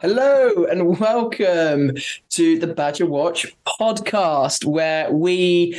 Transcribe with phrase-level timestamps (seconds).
[0.00, 1.92] Hello and welcome
[2.30, 5.78] to the Badger Watch podcast, where we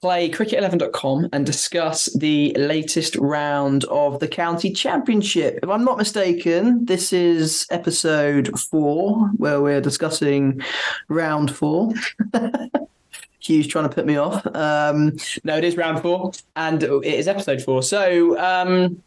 [0.00, 5.60] play cricket11.com and discuss the latest round of the county championship.
[5.62, 10.60] If I'm not mistaken, this is episode four, where we're discussing
[11.06, 11.92] round four.
[13.38, 14.44] Hugh's trying to put me off.
[14.48, 17.84] Um, no, it is round four, and it is episode four.
[17.84, 19.00] So, um,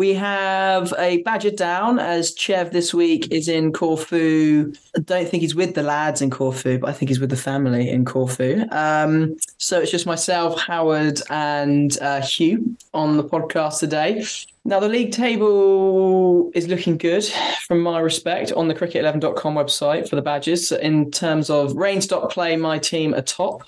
[0.00, 4.72] we have a Badger down as Chev this week is in Corfu.
[4.96, 7.36] I don't think he's with the lads in Corfu, but I think he's with the
[7.36, 8.64] family in Corfu.
[8.70, 14.24] Um, so it's just myself, Howard, and uh, Hugh on the podcast today.
[14.64, 17.26] Now, the league table is looking good
[17.66, 20.72] from my respect on the cricket11.com website for the Badgers.
[20.72, 23.64] In terms of rain stop play, my team are top.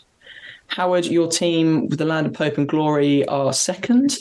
[0.74, 4.16] Howard, your team with the Land of Pope and Glory are second.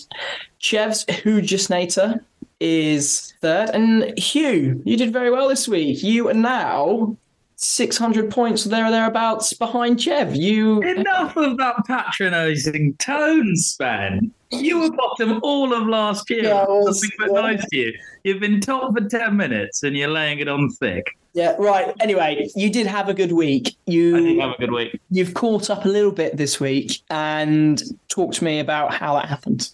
[0.58, 2.20] Chev's Hujusnator
[2.60, 3.70] is third.
[3.70, 6.04] And Hugh, you did very well this week.
[6.04, 7.16] You are now
[7.56, 10.36] 600 points there or thereabouts behind Chev.
[10.36, 14.34] You Enough of that patronising tone, Sven.
[14.52, 16.44] You were bottom all of last year.
[16.44, 17.42] Yeah, was, Nothing but yeah.
[17.42, 17.94] nice to you.
[18.24, 21.18] You've been top for 10 minutes and you're laying it on thick.
[21.34, 21.94] Yeah, right.
[22.02, 23.78] Anyway, you did have a good week.
[23.86, 25.02] You I did have a good week.
[25.10, 29.30] you've caught up a little bit this week and talk to me about how that
[29.30, 29.70] happened.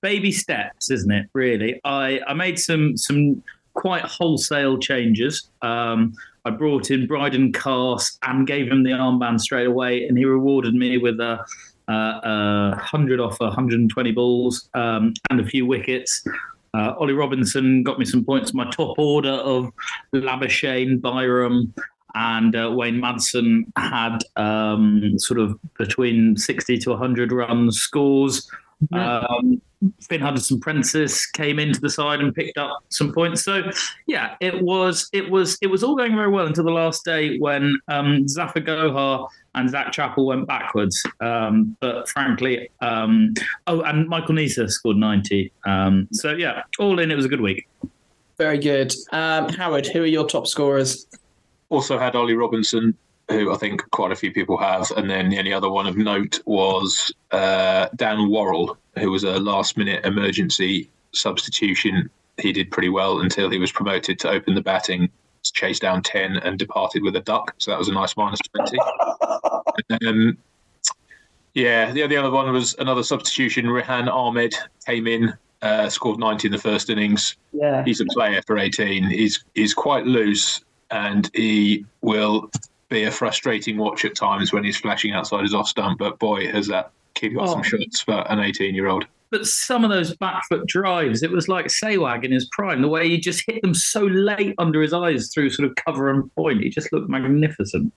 [0.00, 1.28] Baby steps, isn't it?
[1.34, 1.80] Really.
[1.84, 3.42] I, I made some some
[3.74, 5.50] quite wholesale changes.
[5.62, 6.14] Um,
[6.46, 10.74] I brought in Brydon Carse and gave him the armband straight away, and he rewarded
[10.74, 11.44] me with a,
[11.88, 16.24] a, a hundred off 120 balls um, and a few wickets.
[16.74, 18.52] Uh, Ollie Robinson got me some points.
[18.52, 19.70] My top order of
[20.12, 21.72] Labuschagne, Byrom,
[22.14, 28.50] and uh, Wayne Madsen had um, sort of between 60 to 100 runs scores.
[28.92, 29.60] Um,
[30.00, 33.42] Fynn Hudson-Prentice came into the side and picked up some points.
[33.42, 33.70] So
[34.06, 37.38] yeah, it was it was it was all going very well until the last day
[37.38, 41.02] when um, Zafar Gohar and Zak Chappell went backwards.
[41.20, 43.34] Um, but frankly, um,
[43.66, 45.52] oh, and Michael Neser scored ninety.
[45.66, 47.68] Um, so yeah, all in, it was a good week.
[48.36, 48.92] Very good.
[49.12, 51.06] Um, Howard, who are your top scorers?
[51.74, 52.96] also had Ollie Robinson,
[53.28, 55.96] who I think quite a few people have, and then the only other one of
[55.96, 62.10] note was uh, Dan Worrall, who was a last-minute emergency substitution.
[62.38, 65.10] He did pretty well until he was promoted to open the batting,
[65.42, 67.54] chased down ten, and departed with a duck.
[67.58, 68.78] So that was a nice minus twenty.
[70.06, 70.36] um,
[71.54, 73.66] yeah, the, the other one was another substitution.
[73.66, 74.54] Rehan Ahmed
[74.86, 75.32] came in,
[75.62, 77.36] uh, scored 90 in the first innings.
[77.52, 77.84] Yeah.
[77.84, 79.04] He's a player for 18.
[79.04, 82.50] He's he's quite loose and he will
[82.88, 85.98] be a frustrating watch at times when he's flashing outside his off stump.
[85.98, 87.52] But boy, has that kid got Oh.
[87.52, 89.06] some shots for an 18 year old.
[89.30, 92.88] But some of those back foot drives, it was like Sehwag in his prime, the
[92.88, 96.32] way he just hit them so late under his eyes through sort of cover and
[96.36, 96.62] point.
[96.62, 97.92] He just looked magnificent.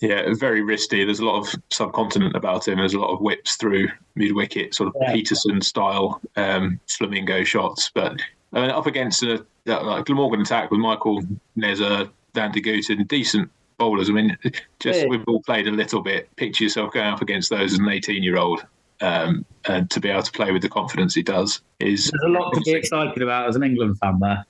[0.00, 1.06] Yeah, very wristy.
[1.06, 2.78] There's a lot of subcontinent about him.
[2.78, 5.14] There's a lot of whips through mid wicket, sort of Yeah.
[5.14, 7.90] Pietersen style um, flamingo shots.
[7.94, 8.20] But
[8.52, 11.22] uh, up against a like Glamorgan attack with Michael
[11.56, 13.50] Neser, van der Gugten, decent
[13.84, 14.08] bowlers.
[14.08, 14.36] I mean,
[14.80, 15.06] just Yeah.
[15.08, 16.34] we've all played a little bit.
[16.36, 18.64] Picture yourself going up against those as an 18 year old.
[19.00, 22.28] Um, and to be able to play with the confidence he does is There's a
[22.40, 24.44] lot to be excited about as an England fan there.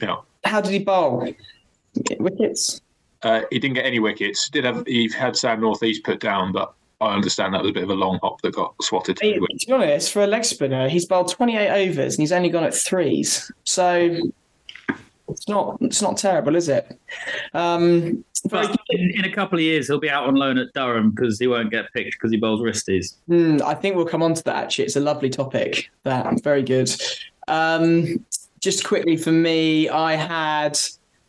[0.00, 0.16] yeah.
[0.44, 1.28] How did he bowl?
[2.18, 2.80] Wickets.
[3.22, 4.48] Uh, he didn't get any wickets.
[4.48, 7.82] Did have he had Sam Northeast put down, but I understand that was a bit
[7.82, 9.18] of a long hop that got swatted.
[9.20, 12.48] Hey, to be honest, for a leg spinner, he's bowled 28 overs and he's only
[12.48, 13.50] gone at threes.
[13.64, 14.16] So
[15.30, 16.98] it's not it's not terrible, is it?
[17.54, 20.72] Um, very But in, in a couple of years, he'll be out on loan at
[20.72, 23.16] Durham because he won't get picked because he bowls wristies.
[23.26, 24.86] Hmm, I think we'll come on to that actually.
[24.86, 25.90] It's a lovely topic.
[26.04, 26.90] That very good.
[27.48, 28.24] Um,
[28.60, 30.78] just quickly for me, I had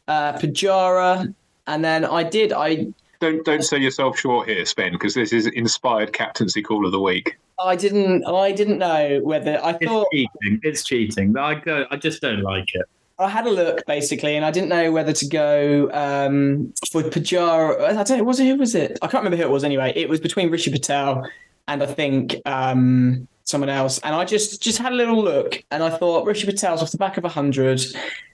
[0.08, 1.34] uh, Pujara,
[1.68, 2.54] and then I did.
[2.54, 2.88] I
[3.20, 7.00] Don't don't sell yourself short here, Sven, because this is inspired captaincy call of the
[7.00, 7.38] week.
[7.60, 8.26] I didn't.
[8.26, 10.60] I didn't know whether I thought It's thought cheating.
[10.64, 11.38] It's cheating.
[11.38, 11.86] I go.
[11.92, 12.86] I just don't like it.
[13.22, 17.98] I had a look basically, and I didn't know whether to go um, for Pujara.
[17.98, 18.24] I don't know.
[18.24, 18.98] Was it who was it?
[19.02, 19.64] I can't remember who it was.
[19.64, 21.26] Anyway, it was between Rishi Patel
[21.68, 24.00] and I think um, someone else.
[24.00, 26.98] And I just just had a little look, and I thought Rishi Patel's off the
[26.98, 27.82] back of hundred,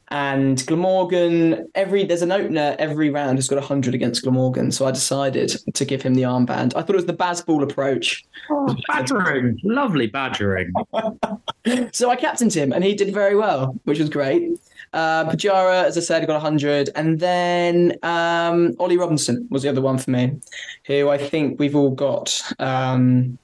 [0.09, 1.69] and Glamorgan.
[1.75, 5.85] Every there's an opener every round has got hundred against Glamorgan, so I decided to
[5.85, 6.75] give him the armband.
[6.75, 8.25] I thought it was the Bazball approach.
[8.49, 9.59] Oh, badgering.
[9.63, 10.73] Lovely badgering.
[11.91, 14.57] So I captained him, and he did very well, which was great.
[14.97, 16.89] Uh, Pujara, as I said, got 100.
[16.95, 20.39] And then um, Ollie Robinson was the other one for me,
[20.87, 23.37] who I think we've all got um,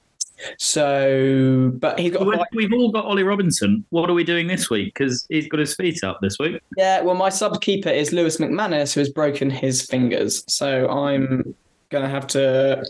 [0.58, 2.26] So, but he's got.
[2.54, 3.86] We've all got Ollie Robinson.
[3.90, 4.94] What are we doing this week?
[4.94, 6.60] Because he's got his feet up this week.
[6.78, 10.44] Yeah, well, my sub keeper is Lewis McManus, who has broken his fingers.
[10.48, 11.56] So I'm
[11.90, 12.84] going to have to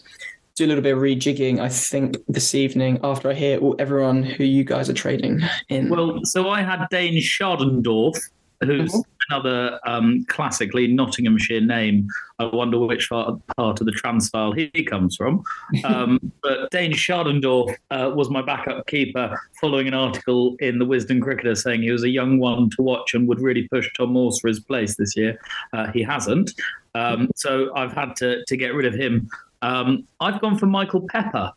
[0.56, 4.24] do a little bit of rejigging, I think, this evening after I hear all, everyone
[4.24, 5.90] who you guys are trading in.
[5.90, 8.18] Well, so I had Dane Schadendorf,
[8.66, 9.04] who's Mhm.
[9.30, 12.08] another um, classically Nottinghamshire name.
[12.40, 15.44] I wonder which part, part of the Transvaal he comes from.
[15.84, 21.22] Um, but Dane Schadendorf uh, was my backup keeper following an article in the Wisden
[21.22, 24.40] Cricketer saying he was a young one to watch and would really push Tom Moores
[24.40, 25.40] for his place this year.
[25.72, 26.54] Uh, he hasn't.
[26.96, 29.30] Um, so I've had to, to get rid of him.
[29.62, 31.52] Um, I've gone for Michael Pepper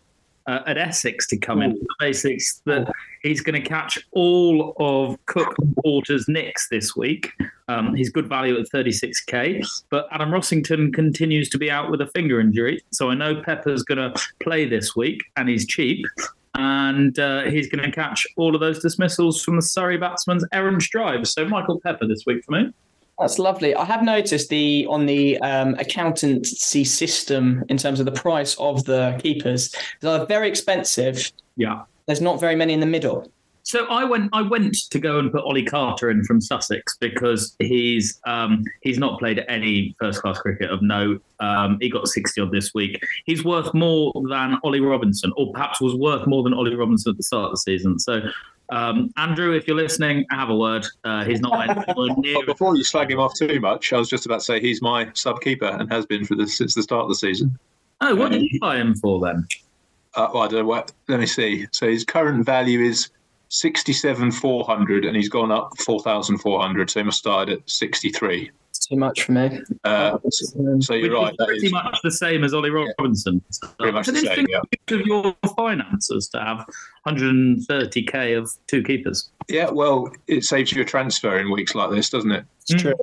[0.46, 1.74] uh, at Essex to come in.
[1.74, 2.90] The basics that
[3.22, 7.32] he's going to catch all of Cook and Porter's nicks this week.
[7.68, 12.06] Um, he's good value at 36k, but Adam Rossington continues to be out with a
[12.08, 12.80] finger injury.
[12.92, 16.04] So I know Pepper's going to play this week, and he's cheap.
[16.58, 20.80] And uh, he's going to catch all of those dismissals from the Surrey batsman's errant
[20.84, 21.28] drive.
[21.28, 22.72] So Michael Pepper this week for me.
[23.18, 23.74] That's lovely.
[23.74, 28.84] I have noticed the on the um, accountancy system in terms of the price of
[28.84, 29.74] the keepers.
[30.00, 31.32] They're very expensive.
[31.56, 31.82] Yeah.
[32.06, 33.30] There's not very many in the middle.
[33.62, 34.30] So I went.
[34.32, 38.96] I went to go and put Ollie Carter in from Sussex because he's um, he's
[38.96, 41.20] not played any first class cricket of note.
[41.40, 43.02] Um, he got sixty odd this week.
[43.24, 47.16] He's worth more than Ollie Robinson, or perhaps was worth more than Ollie Robinson at
[47.16, 47.98] the start of the season.
[47.98, 48.20] So.
[48.70, 50.86] Um, Andrew, if you're listening, have a word.
[51.04, 52.34] Uh, he's not anywhere near.
[52.40, 54.82] But before you slag him off too much, I was just about to say he's
[54.82, 57.58] my sub keeper and has been for the, since the start of the season.
[58.00, 59.46] Oh, what did you buy him for then?
[60.14, 60.92] Uh, well, I don't know what.
[61.08, 61.66] Let me see.
[61.72, 63.10] So his current value is
[63.48, 66.90] sixty-seven four hundred, and he's gone up four thousand four hundred.
[66.90, 68.50] So he must start at sixty-three.
[68.86, 69.60] It's too much for me.
[69.82, 71.34] Uh, so, Um, you're right.
[71.38, 73.42] That pretty is much the same as Ollie Robinson.
[73.80, 74.38] pretty much It's the same.
[74.38, 74.46] interesting
[74.88, 74.96] Yeah.
[75.00, 76.64] of your finances to have
[77.04, 79.30] 130k of two keepers.
[79.48, 79.70] Yeah.
[79.70, 82.44] Well, it saves you a transfer in weeks like this, doesn't it?
[82.68, 82.94] It's true.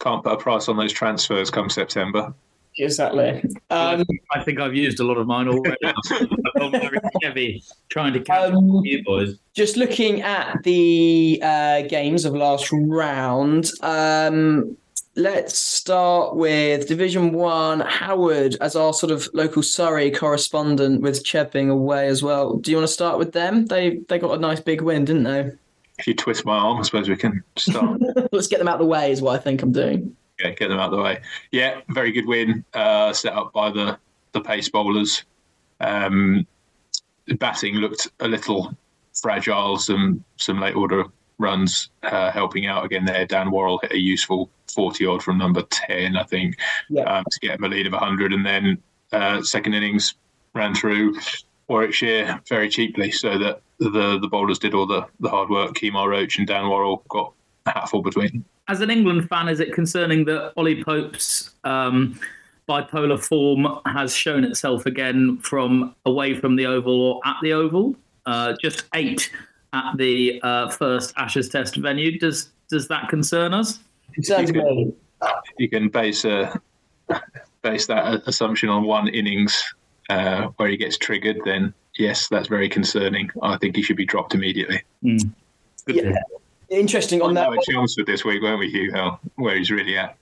[0.00, 2.32] Can't put a price on those transfers come September.
[2.78, 3.42] Exactly.
[3.70, 5.76] Um, I think I've used a lot of mine already.
[5.84, 6.28] I've
[6.58, 9.38] gone very heavy trying to catch Um, you boys.
[9.54, 13.70] just looking at the uh, games of last round.
[13.82, 14.76] Um,
[15.14, 17.80] let's start with Division One.
[17.80, 22.56] Howard, as our sort of local Surrey correspondent, with Chev being away as well.
[22.56, 23.66] Do you want to start with them?
[23.66, 25.50] They they got a nice big win, didn't they?
[25.98, 28.02] If you twist my arm, I suppose we can start.
[28.32, 29.10] Let's get them out of the way.
[29.10, 30.14] Is what I think I'm doing.
[30.40, 31.20] Yeah, get them out of the way.
[31.50, 33.98] Yeah, very good win uh, set up by the
[34.32, 35.24] the pace bowlers.
[35.80, 36.46] Um,
[37.38, 38.76] batting looked a little
[39.14, 39.78] fragile.
[39.78, 41.04] Some some late order
[41.38, 43.26] runs uh, helping out again there.
[43.26, 46.56] Dan Worrall hit a useful forty odd from number ten, I think,
[46.90, 47.04] Yeah.
[47.04, 48.78] um, to get him a lead of hundred, and then
[49.12, 50.14] uh, second innings
[50.54, 51.18] ran through
[51.68, 55.74] Warwickshire very cheaply, so that the the bowlers did all the the hard work.
[55.74, 57.32] Kemar Roach and Dan Worrall got
[57.64, 58.44] a hatful between.
[58.66, 58.74] Them.
[58.74, 62.18] As an England fan, is it concerning that Ollie Pope's um,
[62.68, 67.94] bipolar form has shown itself again from away from the Oval or at the Oval?
[68.26, 69.30] Uh, just eight
[69.72, 72.18] at the uh, first Ashes Test venue.
[72.18, 73.78] Does does that concern us?
[74.12, 74.92] Concerns You me.
[75.58, 76.60] you can base a
[77.62, 79.74] base that assumption on one innings
[80.10, 83.30] uh, where he gets triggered, then yes, that's very concerning.
[83.42, 84.82] I think he should be dropped immediately.
[85.02, 85.20] Good
[85.86, 86.18] to Yeah.
[86.68, 86.78] Hear.
[86.78, 87.50] Interesting on On that.
[87.50, 88.92] that Chelmsford this week, weren't we, Hugh?
[88.92, 90.16] How, where he's really at.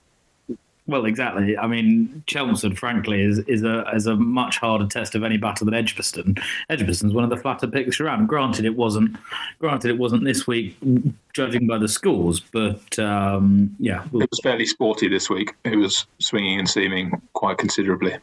[0.86, 1.56] Well, exactly.
[1.56, 5.64] I mean, Chelmsford, frankly, is is a is a much harder test of any batter
[5.64, 6.36] than Edgbaston.
[6.68, 8.26] Edgbaston's one of the flatter picks around.
[8.26, 9.16] Granted, it wasn't.
[9.60, 10.76] Granted, it wasn't this week,
[11.32, 12.40] judging by the scores.
[12.40, 15.54] But um, yeah, It was fairly sporty this week.
[15.64, 18.16] It was swinging and seaming quite considerably.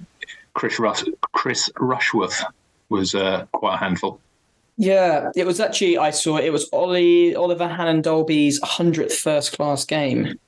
[0.54, 2.44] Chris Rush, Chris Rushworth
[2.90, 4.20] was uh, quite a handful.
[4.78, 10.40] Yeah, it was actually I saw it was Ollie Oliver Hannon-Dalby's hundredth first class game,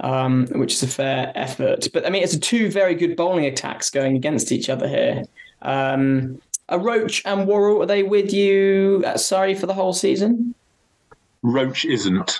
[0.00, 1.88] um, which is a fair effort.
[1.92, 5.24] But I mean, it's two very good bowling attacks going against each other here.
[5.62, 6.40] Um,
[6.70, 10.54] Roach and Worrall are they with you at Surrey for the whole season?
[11.42, 12.38] Roach isn't,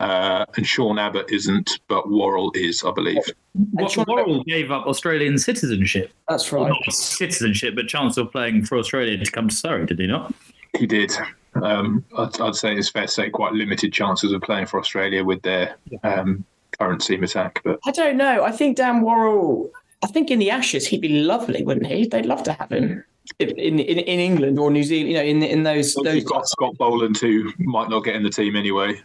[0.00, 3.18] uh, and Sean Abbott isn't, but Worrall is, I believe.
[3.72, 6.12] Wa- Sean- Worrall gave up Australian citizenship.
[6.28, 6.70] That's Well, right.
[6.86, 10.32] not citizenship, but chance of playing for Australia to come to Surrey, did he not?
[10.78, 11.12] He did.
[11.62, 15.24] Um, I'd, I'd say it's fair to say quite limited chances of playing for Australia
[15.24, 16.44] with their um,
[16.78, 17.60] current seam attack.
[17.64, 18.44] But I don't know.
[18.44, 19.70] I think Dan Worrall.
[20.04, 22.06] I think in the Ashes he'd be lovely, wouldn't he?
[22.06, 23.02] They'd love to have him
[23.40, 25.08] in in, in England or New Zealand.
[25.10, 26.14] You know, in in those those.
[26.14, 29.00] you've got Scott Boland, who might not get in the team anyway.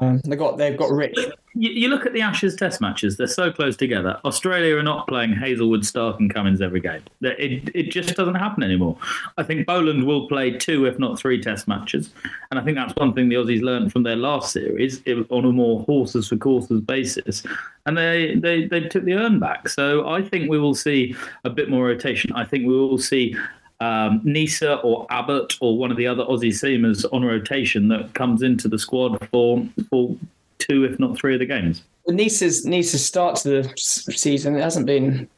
[0.00, 1.16] Um, they got they've got rich.
[1.56, 4.18] You, you look at the Ashes Test matches; they're so close together.
[4.24, 7.02] Australia are not playing Hazlewood, Stark, and Cummins every game.
[7.20, 8.96] It it just doesn't happen anymore.
[9.38, 12.10] I think Boland will play two, if not three, Test matches,
[12.50, 15.44] and I think that's one thing the Aussies learned from their last series it, on
[15.44, 17.42] a more horses for courses basis,
[17.86, 19.68] and they, they they took the urn back.
[19.68, 22.32] So I think we will see a bit more rotation.
[22.32, 23.36] I think we will see
[23.80, 28.42] um, Neser or Abbott or one of the other Aussie seamers on rotation that comes
[28.42, 30.16] into the squad for for
[30.58, 31.82] two, if not three, of the games.
[32.06, 35.28] Nice's Nice's start to the season it hasn't been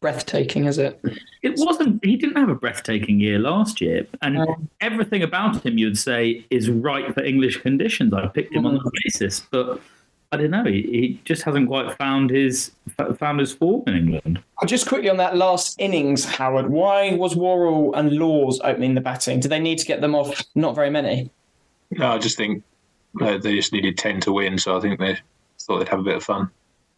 [0.00, 1.00] breathtaking, has it?
[1.42, 2.04] It wasn't.
[2.04, 4.56] He didn't have a breathtaking year last year, and No.
[4.80, 8.12] everything about him you'd say is right for English conditions.
[8.12, 9.80] I picked him on that basis, but
[10.32, 10.64] I don't know.
[10.64, 12.72] He, he just hasn't quite found his
[13.18, 14.42] found his form in England.
[14.66, 16.68] Just quickly on that last innings, Howard.
[16.68, 19.40] Why was Worrall and Lawes opening the batting?
[19.40, 20.42] Do they need to get them off?
[20.54, 21.30] Not very many.
[21.92, 22.64] No, I just think
[23.20, 25.16] uh, they just needed 10 to win, so I think they
[25.60, 26.50] thought they'd have a bit of fun.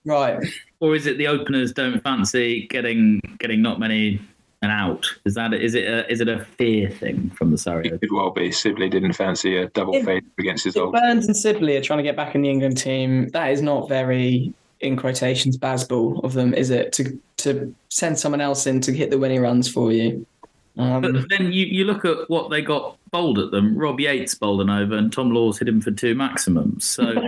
[0.04, 0.38] Right.
[0.80, 4.20] Or is it the openers don't fancy getting getting not many
[4.62, 5.06] and out?
[5.24, 7.88] Is that is it a, is it a fear thing from the Surrey?
[7.88, 8.50] It could well be.
[8.50, 10.92] Sibley didn't fancy a double If- fade against his If old.
[10.94, 13.88] Burns and Sibley are trying to get back in the England team, that is not
[13.88, 16.92] very, in quotations, Bazball of them, is it?
[16.94, 20.26] To to send someone else in to hit the winning runs for you.
[20.76, 23.76] Um, But then you, you look at what they got bowled at them.
[23.76, 26.84] Rob Yates bowled an over, and Tom Lawes hit him for two maximums.
[26.84, 27.14] So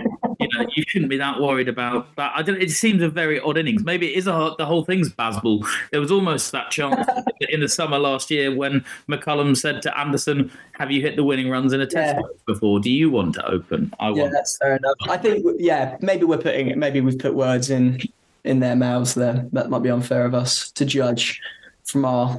[0.61, 2.31] you you shouldn't be that worried about that.
[2.35, 2.61] I don't.
[2.61, 3.83] It seems a very odd innings.
[3.83, 5.65] Maybe it is a the whole thing's Bazball.
[5.91, 7.07] There was almost that chance
[7.49, 11.49] in the summer last year when McCullum said to Anderson, "Have you hit the winning
[11.49, 12.21] runs in a test Yeah.
[12.45, 12.79] before?
[12.79, 13.93] Do you want to open?
[13.99, 14.95] I yeah, want." Yeah, that's fair enough.
[15.09, 17.99] I think, yeah, maybe we're putting, maybe we've put words in
[18.43, 19.45] in their mouths there.
[19.53, 21.39] That might be unfair of us to judge
[21.83, 22.37] from our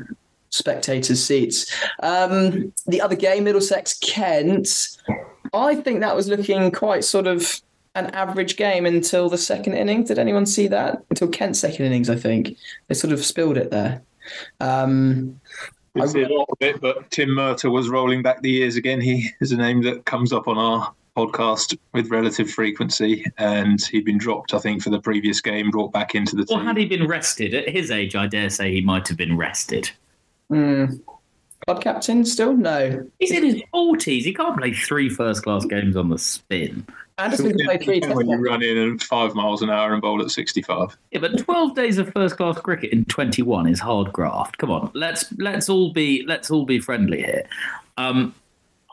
[0.50, 1.72] spectators' seats.
[2.02, 4.98] Um, the other game, Middlesex Kent,
[5.54, 7.60] I think that was looking quite sort of
[7.94, 10.04] an average game until the second inning.
[10.04, 11.02] Did anyone see that?
[11.10, 12.56] Until Kent's second innings, I think
[12.88, 14.02] they sort of spilled it there.
[14.60, 15.40] Um,
[15.94, 19.00] Didn't see a lot of it, but Tim Murtagh was rolling back the years again.
[19.00, 24.06] He is a name that comes up on our podcast with relative frequency, and he'd
[24.06, 26.64] been dropped, I think, for the previous game, brought back into the Or team.
[26.66, 28.16] had he been rested at his age?
[28.16, 29.90] I dare say he might have been rested.
[30.48, 30.86] hmm.
[31.66, 32.54] club captain still?
[32.56, 33.06] No.
[33.18, 34.24] He's in his forties.
[34.24, 36.86] He can't play three first-class games on the spin.
[37.18, 38.14] Anderson can play three tests.
[38.16, 40.96] when you run in at five miles an hour and bowl at 65.
[41.10, 44.58] Yeah, but 12 days of first class cricket in 21 is hard graft.
[44.58, 47.44] Come on, let's let's all be let's all be friendly here.
[47.96, 48.34] Um,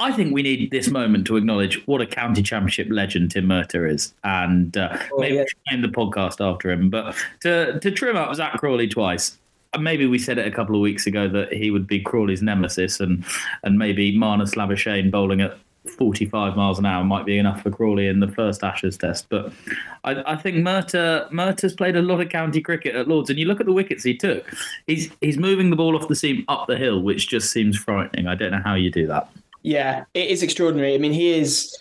[0.02, 3.90] I think we need this moment to acknowledge what a county championship legend Tim Murtagh
[3.92, 5.42] is, and uh, Oh, maybe yeah.
[5.42, 6.90] we should name the podcast after him.
[6.90, 9.38] But to to trim up Zak Crawley twice.
[9.80, 13.00] Maybe we said it a couple of weeks ago that he would be Crawley's nemesis,
[13.00, 13.24] and
[13.64, 15.58] and maybe Marnus Labuschagne bowling at
[15.89, 19.27] 45 miles an hour might be enough for Crawley in the first Ashes test.
[19.29, 19.51] But
[20.03, 23.46] I, I think Murtagh Murtagh's played a lot of county cricket at Lords, and you
[23.46, 24.46] look at the wickets he took.
[24.88, 28.27] He's he's moving the ball off the seam up the hill, which just seems frightening.
[28.27, 29.29] I don't know how you do that.
[29.62, 30.96] Yeah, it is extraordinary.
[30.96, 31.75] I mean, he is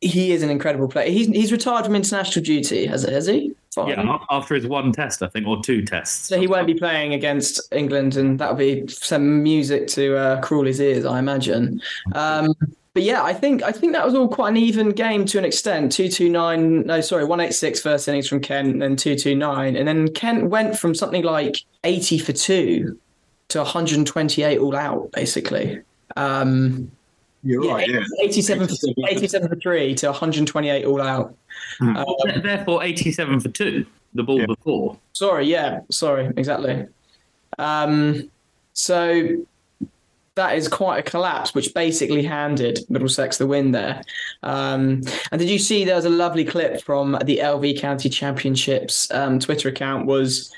[0.00, 1.10] he is an incredible player.
[1.10, 3.54] He's he's retired from international duty, has has he?
[3.74, 3.88] Fine.
[3.88, 6.28] Yeah, after his one test, I think, or two tests.
[6.28, 10.80] So he won't be playing against England, and that'll be some music to uh, Crawley's
[10.80, 11.82] ears, I imagine.
[12.14, 12.54] Um,
[12.94, 15.44] but yeah, I think I think that was all quite an even game to an
[15.44, 15.92] extent.
[15.92, 19.16] Two two nine, no, sorry, one eight six first innings from Kent, and then two
[19.16, 22.98] two nine, and then Kent went from something like eighty for two
[23.48, 25.80] to one hundred and twenty eight all out, basically.
[26.16, 26.90] Um,
[27.42, 28.00] You're yeah, right, yeah.
[28.22, 28.74] 87, for,
[29.08, 31.34] 87 for three to 128 all out.
[31.80, 31.96] Hmm.
[31.96, 32.06] Um,
[32.42, 33.84] Therefore, 87 for two,
[34.14, 34.46] the ball Yeah.
[34.46, 34.96] before.
[35.12, 36.86] sorry, yeah, sorry, exactly.
[37.58, 38.30] Um,
[38.74, 39.28] so
[40.36, 44.02] that is quite a collapse, which basically handed Middlesex the win there.
[44.42, 49.10] Um, and did you see there was a lovely clip from the LV County Championships
[49.12, 50.06] um, Twitter account?
[50.06, 50.52] Was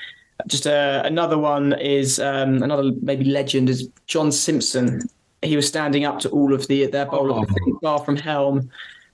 [0.47, 5.01] just uh, another one is um, another maybe legend is John Simpson.
[5.43, 8.69] He was standing up to all of the their think, bar from Helm,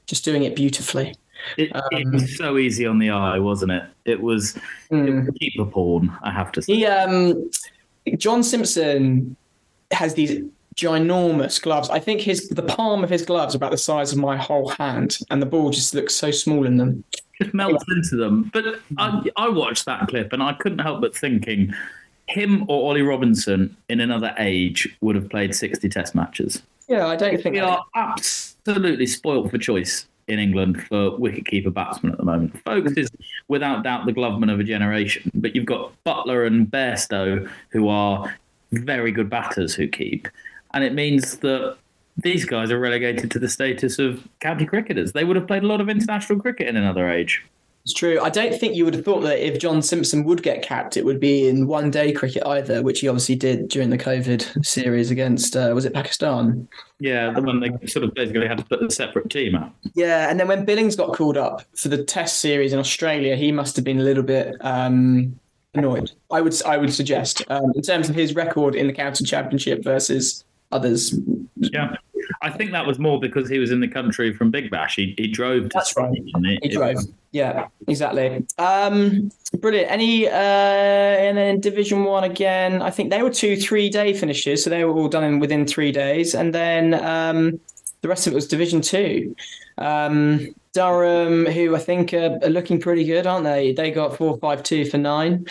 [0.08, 1.14] just doing it beautifully.
[1.58, 3.84] It, it Um, was so easy on the eye, wasn't it?
[4.06, 5.26] It was, it Mm.
[5.26, 6.74] was keeper porn, I have to say.
[6.76, 7.50] He um
[8.18, 9.36] John Simpson
[9.94, 10.44] has these
[10.76, 11.90] ginormous gloves.
[11.90, 15.18] I think his the palm of his gloves about the size of my whole hand,
[15.30, 17.04] and the ball just looks so small in them.
[17.42, 18.50] just melts into them.
[18.54, 21.74] But I, I watched that clip and I couldn't help but thinking
[22.28, 26.62] him or Ollie Robinson in another age would have played 60 test matches.
[26.88, 32.12] Yeah, I don't think We are absolutely spoilt for choice in England for wicketkeeper batsmen
[32.12, 32.58] at the moment.
[32.64, 33.10] Foakes is
[33.50, 38.34] without doubt the gloveman of a generation, but you've got Buttler and Bairstow who are
[38.80, 40.28] very good batters who keep.
[40.74, 41.78] And it means that
[42.18, 45.14] these guys are relegated to the status of county cricketers.
[45.14, 47.44] They would have played a lot of international cricket in another age.
[47.84, 48.18] It's true.
[48.22, 51.04] I don't think you would have thought that if John Simpson would get capped, it
[51.04, 55.12] would be in one day cricket either, which he obviously did during the COVID series
[55.12, 56.66] against, uh, was it Pakistan?
[57.00, 59.74] Yeah, the one they sort of basically had to put a separate team out.
[59.96, 63.52] Yeah, and then when Billings got called up for the Test series in Australia, he
[63.52, 65.38] must have been a little bit um,
[65.74, 66.12] annoyed.
[66.32, 69.84] I would I would suggest um, in terms of his record in the county championship
[69.84, 71.18] versus others.
[71.56, 71.96] Yeah.
[72.42, 74.96] I think that was more because he was in the country from Big Bash.
[74.96, 76.60] He, he drove to That's Spain, right.
[76.62, 76.98] He drove.
[77.32, 78.46] Yeah, exactly.
[78.58, 79.92] Um, brilliant.
[79.92, 82.82] Any uh, and then Division One again.
[82.82, 85.66] I think they were two three day finishes, so they were all done in within
[85.66, 87.60] three days, and then um,
[88.02, 89.36] the rest of it was Division Two.
[89.78, 93.74] Um, Durham, who I think are, are looking pretty good, aren't they?
[93.74, 95.46] They got four five two for nine.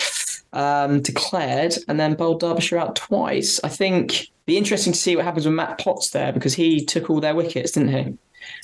[0.54, 3.58] Um, declared, and then bowled Derbyshire out twice.
[3.64, 7.08] I think be interesting to see what happens with Matt Potts there because he took
[7.08, 8.18] all their wickets, didn't he?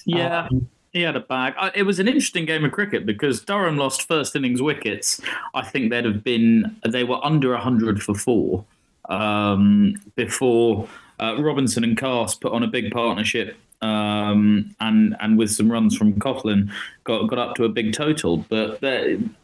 [0.04, 0.48] Yeah.
[0.92, 1.54] He had a bag.
[1.74, 5.20] It was an interesting game of cricket because Durham lost first innings wickets.
[5.54, 8.64] I think they'd have been they were under hundred for four
[9.08, 10.88] um, before
[11.20, 15.96] uh, Robinson and Carse put on a big partnership um, and and with some runs
[15.96, 16.70] from Coughlin
[17.04, 18.38] got got up to a big total.
[18.48, 18.82] But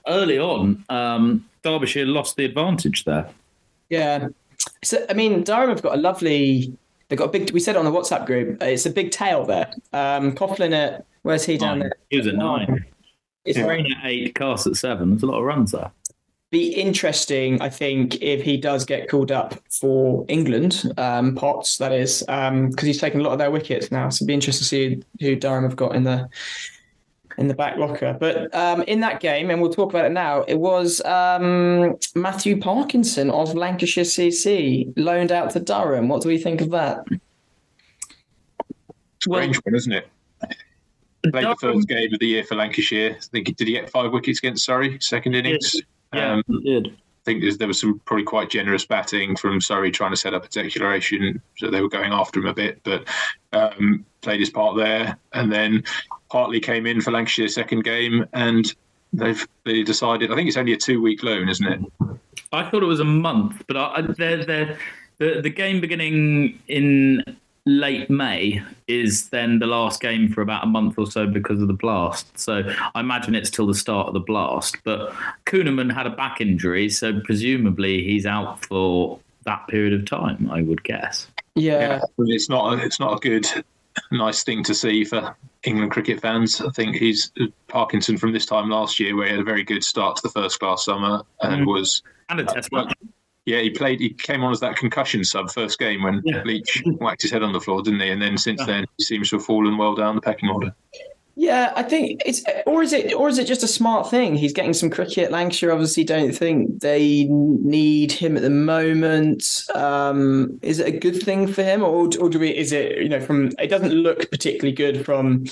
[0.08, 3.28] early on, um, Derbyshire lost the advantage there.
[3.90, 4.28] Yeah.
[4.82, 6.76] So I mean, Durham have got a lovely.
[7.08, 7.50] They've got a big.
[7.52, 8.62] We said it on the WhatsApp group.
[8.62, 9.70] uh, It's a big tail there.
[9.92, 11.88] Um, Coughlin at where's he down Nine.
[11.90, 11.92] there?
[12.10, 12.84] He was at nine.
[13.44, 15.10] It's Raine at eight, Carse at seven.
[15.10, 15.90] There's a lot of runs there.
[16.54, 21.90] Be interesting, I think, if he does get called up for England, um, Potts, that
[21.90, 24.08] is, because he's taken a lot of their wickets now.
[24.08, 26.28] So it'd be interesting to see who Durham have got in the
[27.38, 28.16] in the back locker.
[28.20, 32.60] But um, in that game, and we'll talk about it now, it was um, Matthew
[32.60, 36.06] Parkinson of Lancashire CC loaned out to Durham.
[36.06, 37.04] What do we think of that?
[39.20, 40.08] Strange one, isn't it?
[41.32, 43.16] Played the first game of the year for Lancashire.
[43.16, 45.74] I think did he get five wickets against Surrey second innings?
[45.74, 45.80] Yeah,
[46.18, 46.88] Um, he did.
[46.88, 50.44] I think there was some probably quite generous batting from Surrey trying to set up
[50.44, 53.08] a declaration, so they were going after him a bit, but
[53.54, 55.84] um, played his part there, and then
[56.30, 58.74] Hartley came in for Lancashire's second game, and
[59.14, 60.30] they've they decided.
[60.30, 61.80] I think it's only a two week loan, isn't it?
[62.52, 64.78] I thought it was a month, but I, I- they're, they're,
[65.16, 67.22] the the game beginning in
[67.66, 71.68] late May is then the last game for about a month or so because of
[71.68, 72.38] the blast.
[72.38, 72.62] So
[72.94, 74.76] I imagine it's till the start of the blast.
[74.84, 75.12] But
[75.46, 80.50] Kuhnemann had a back injury, so presumably he's out for that period of time.
[80.50, 81.26] I would guess.
[81.54, 82.74] Yeah, But It's not.
[82.74, 83.46] A, it's not a good,
[84.10, 86.60] nice thing to see for England cricket fans.
[86.60, 87.30] I think he's
[87.68, 90.30] Parkinson from this time last year, where he had a very good start to the
[90.30, 91.66] first class summer and Mm.
[91.66, 92.92] was And a test match.
[93.46, 94.00] Yeah, he played.
[94.00, 96.42] He came on as that concussion sub first game when Yeah.
[96.44, 98.08] Leach whacked his head on the floor, didn't he?
[98.08, 98.66] And then since Yeah.
[98.66, 100.74] then, he seems to have fallen well down the pecking order.
[101.36, 104.36] Yeah, I think it's or is it or is it just a smart thing?
[104.36, 105.32] He's getting some cricket.
[105.32, 109.64] Lancashire obviously don't think they need him at the moment.
[109.74, 112.50] Um, is it a good thing for him, or or do we?
[112.56, 113.50] Is it you know from?
[113.58, 115.46] It doesn't look particularly good from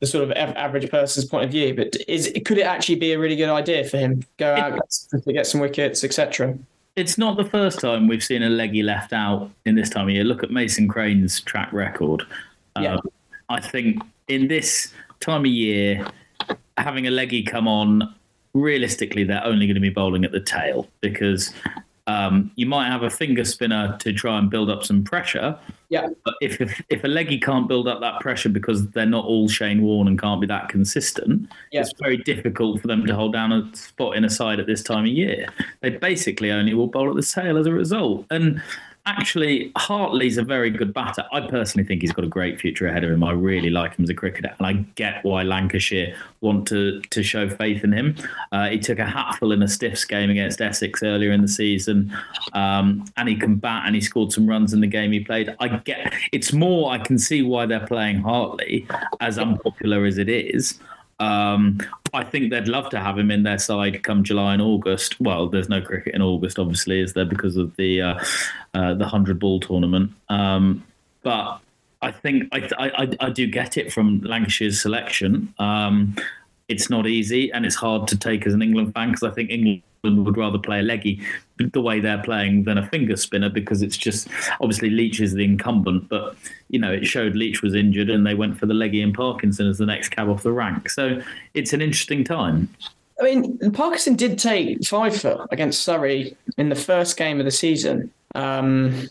[0.00, 1.74] the sort of average person's point of view.
[1.74, 4.78] But is could it actually be a really good idea for him go out
[5.24, 6.58] to get some wickets, etc.
[6.98, 10.14] It's not the first time we've seen a leggy left out in this time of
[10.14, 10.24] year.
[10.24, 12.24] Look at Mason Crane's track record.
[12.80, 12.94] Yeah.
[12.94, 13.00] Um,
[13.48, 16.04] I think in this time of year,
[16.76, 18.12] having a leggy come on,
[18.52, 21.54] realistically, they're only going to be bowling at the tail because
[22.08, 25.58] um, you might have a finger spinner to try and build up some pressure.
[25.90, 26.08] Yeah.
[26.24, 29.46] But if, if if a leggy can't build up that pressure because they're not all
[29.46, 31.82] Shane Warne and can't be that consistent, Yeah.
[31.82, 34.82] it's very difficult for them to hold down a spot in a side at this
[34.82, 35.48] time of year.
[35.82, 38.24] They basically only will bowl at the tail as a result.
[38.30, 38.62] And
[39.06, 41.24] actually, Hartley's a very good batter.
[41.32, 43.24] I personally think he's got a great future ahead of him.
[43.24, 47.22] I really like him as a cricketer, and I get why Lancashire want to to
[47.22, 48.16] show faith in him.
[48.52, 52.14] Uh, he took a hatful in a stiffs game against Essex earlier in the season,
[52.52, 55.54] um, and he can bat and he scored some runs in the game he played.
[55.60, 58.86] I get it's more I can see why they're playing Hartley,
[59.20, 60.78] as unpopular as it is.
[61.20, 61.78] Um,
[62.14, 65.20] I think they'd love to have him in their side come July and August.
[65.20, 68.24] Well, there's no cricket in August, obviously, is there because of the uh,
[68.74, 70.12] uh, the hundred ball tournament.
[70.28, 70.84] Um,
[71.22, 71.60] but
[72.00, 75.52] I think I, I I do get it from Lancashire's selection.
[75.58, 76.16] Um,
[76.68, 79.50] it's not easy and it's hard to take as an England fan because I think
[79.50, 81.20] England would rather play a leggy
[81.58, 84.28] the way they're playing than a finger spinner because it's just
[84.60, 86.36] obviously Leach is the incumbent, but
[86.68, 89.66] you know it showed Leach was injured and they went for the leggy and Parkinson
[89.66, 90.90] as the next cab off the rank.
[90.90, 91.20] So
[91.54, 92.68] it's an interesting time.
[93.20, 97.50] I mean, Parkinson did take five foot against Surrey in the first game of the
[97.50, 98.12] season.
[98.34, 99.08] Um,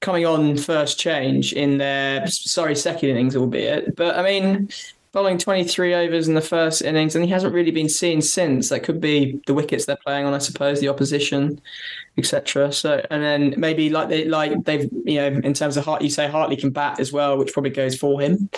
[0.00, 3.96] coming on first change in their sorry second innings, albeit.
[3.96, 4.68] But I mean,
[5.12, 8.70] bowling 23 overs in the first innings, and he hasn't really been seen since.
[8.70, 11.60] That could be the wickets they're playing on, I suppose, the opposition,
[12.16, 12.72] etc.
[12.72, 16.10] So, and then maybe like they like they've you know in terms of Hart, you
[16.10, 18.48] say Hartley can bat as well, which probably goes for him.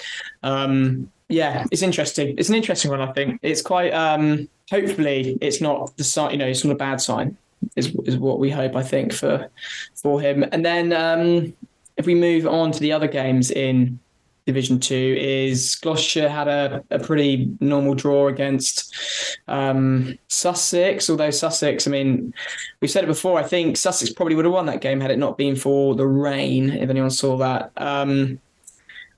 [0.42, 2.34] Um, yeah, it's interesting.
[2.38, 3.00] It's an interesting one.
[3.00, 3.92] I think it's quite.
[3.92, 6.32] Um, hopefully, it's not the sign.
[6.32, 7.36] You know, it's not a bad sign.
[7.76, 8.76] Is is what we hope.
[8.76, 9.50] I think for
[9.94, 10.44] for him.
[10.52, 11.54] And then um,
[11.96, 13.98] if we move on to the other games in
[14.46, 18.94] Division Two is Gloucestershire had a, a pretty normal draw against
[19.48, 21.08] um, Sussex.
[21.08, 22.34] Although Sussex, I mean,
[22.80, 23.38] we've said it before.
[23.38, 26.06] I think Sussex probably would have won that game had it not been for the
[26.06, 26.70] rain.
[26.70, 28.38] If anyone saw that, um,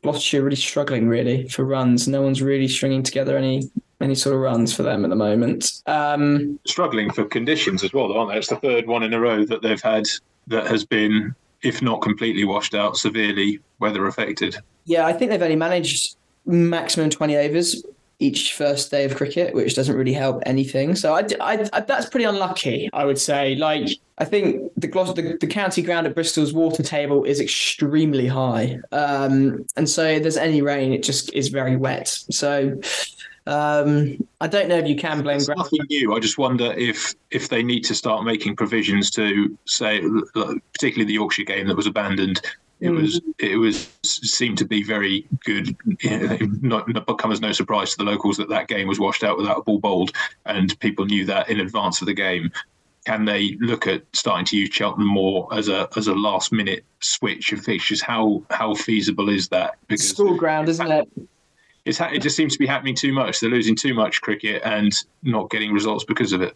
[0.02, 2.06] Gloucestershire really struggling really for runs.
[2.06, 3.68] No one's really stringing together any
[4.00, 5.82] any sort of runs for them at the moment.
[5.86, 8.38] Um, Struggling for conditions as well, aren't they?
[8.38, 10.04] It's the third one in a row that they've had
[10.48, 14.56] that has been, if not completely washed out, severely weather affected.
[14.84, 17.82] Yeah, I think they've only managed maximum 20 overs
[18.18, 20.94] each first day of cricket, which doesn't really help anything.
[20.94, 23.56] So I, I, I, that's pretty unlucky, I would say.
[23.56, 23.88] Like,
[24.18, 28.78] I think the, the, the county ground at Bristol's water table is extremely high.
[28.90, 32.08] Um, and so if there's any rain, it just is very wet.
[32.08, 32.80] So
[33.46, 35.36] um, I don't know if you can blame.
[35.36, 36.14] It's nothing new.
[36.14, 40.02] I just wonder if if they need to start making provisions to say,
[40.72, 42.40] particularly the Yorkshire game that was abandoned.
[42.80, 43.00] It mm.
[43.00, 45.76] was it was seemed to be very good.
[46.62, 49.38] Not, not come as no surprise to the locals that that game was washed out
[49.38, 50.12] without a ball bowled,
[50.44, 52.50] and people knew that in advance of the game.
[53.06, 56.84] Can they look at starting to use Cheltenham more as a as a last minute
[56.98, 58.02] switch of fixtures?
[58.02, 59.76] How how feasible is that?
[59.86, 61.08] Because school ground, isn't it?
[61.86, 63.40] It's it just seems to be happening too much.
[63.40, 66.54] They're losing too much cricket and not getting results because of it.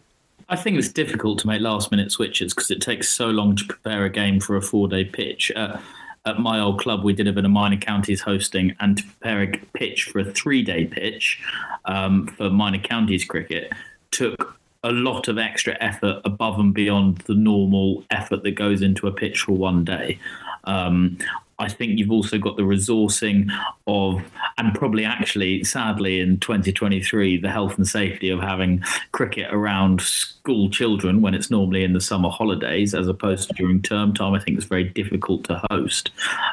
[0.49, 3.63] I think it's difficult to make last minute switches because it takes so long to
[3.65, 5.51] prepare a game for a four day pitch.
[5.55, 5.77] Uh,
[6.25, 9.41] at my old club, we did a bit of minor counties hosting, and to prepare
[9.43, 11.41] a pitch for a three day pitch
[11.85, 13.71] um, for minor counties cricket
[14.11, 19.07] took a lot of extra effort above and beyond the normal effort that goes into
[19.07, 20.19] a pitch for one day.
[20.65, 21.17] Um,
[21.61, 23.49] I think you've also got the resourcing
[23.85, 24.21] of,
[24.57, 30.71] and probably actually, sadly, in 2023, the health and safety of having cricket around school
[30.71, 34.33] children when it's normally in the summer holidays as opposed to during term time.
[34.33, 36.09] I think it's very difficult to host.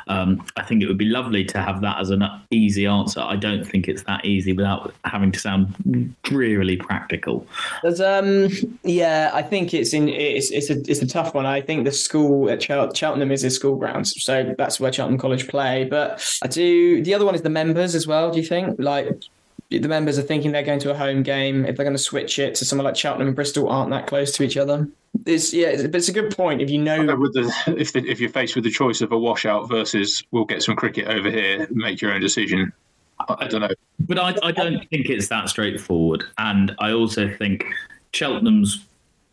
[0.08, 3.20] Um, I think it would be lovely to have that as an easy answer.
[3.20, 7.46] I don't think it's that easy without having to sound drearily practical.
[7.82, 8.50] There's, um,
[8.84, 11.46] yeah, I think it's in it's it's a it's a tough one.
[11.46, 15.48] I think the school at Cheltenham is a school grounds, so that's where Cheltenham College
[15.48, 15.84] play.
[15.84, 17.02] But I do.
[17.02, 18.30] The other one is the members as well.
[18.30, 19.22] Do you think like?
[19.70, 21.66] The members are thinking they're going to a home game.
[21.66, 24.32] If they're going to switch it to someone like Cheltenham and Bristol, aren't that close
[24.32, 24.88] to each other?
[25.26, 26.62] It's yeah, it's, it's a good point.
[26.62, 29.68] If you know, the, if the, if you're faced with the choice of a washout
[29.68, 32.72] versus we'll get some cricket over here, make your own decision.
[33.20, 36.24] I, I don't know, but I, I don't think it's that straightforward.
[36.38, 37.66] And I also think
[38.14, 38.86] Cheltenham's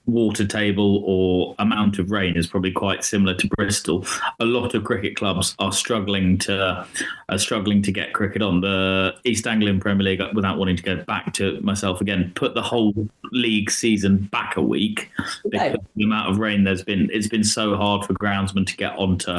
[0.08, 4.06] water table or amount of rain is probably quite similar to Bristol.
[4.40, 6.86] A lot of cricket clubs are struggling to
[7.30, 8.62] are struggling to get cricket on.
[8.62, 12.62] The East Anglian Premier League, without wanting to go back to myself again, put the
[12.62, 12.94] whole
[13.32, 15.12] league season back a week
[15.50, 17.10] because the amount of rain there's been.
[17.12, 19.38] It's been so hard for groundsmen to get onto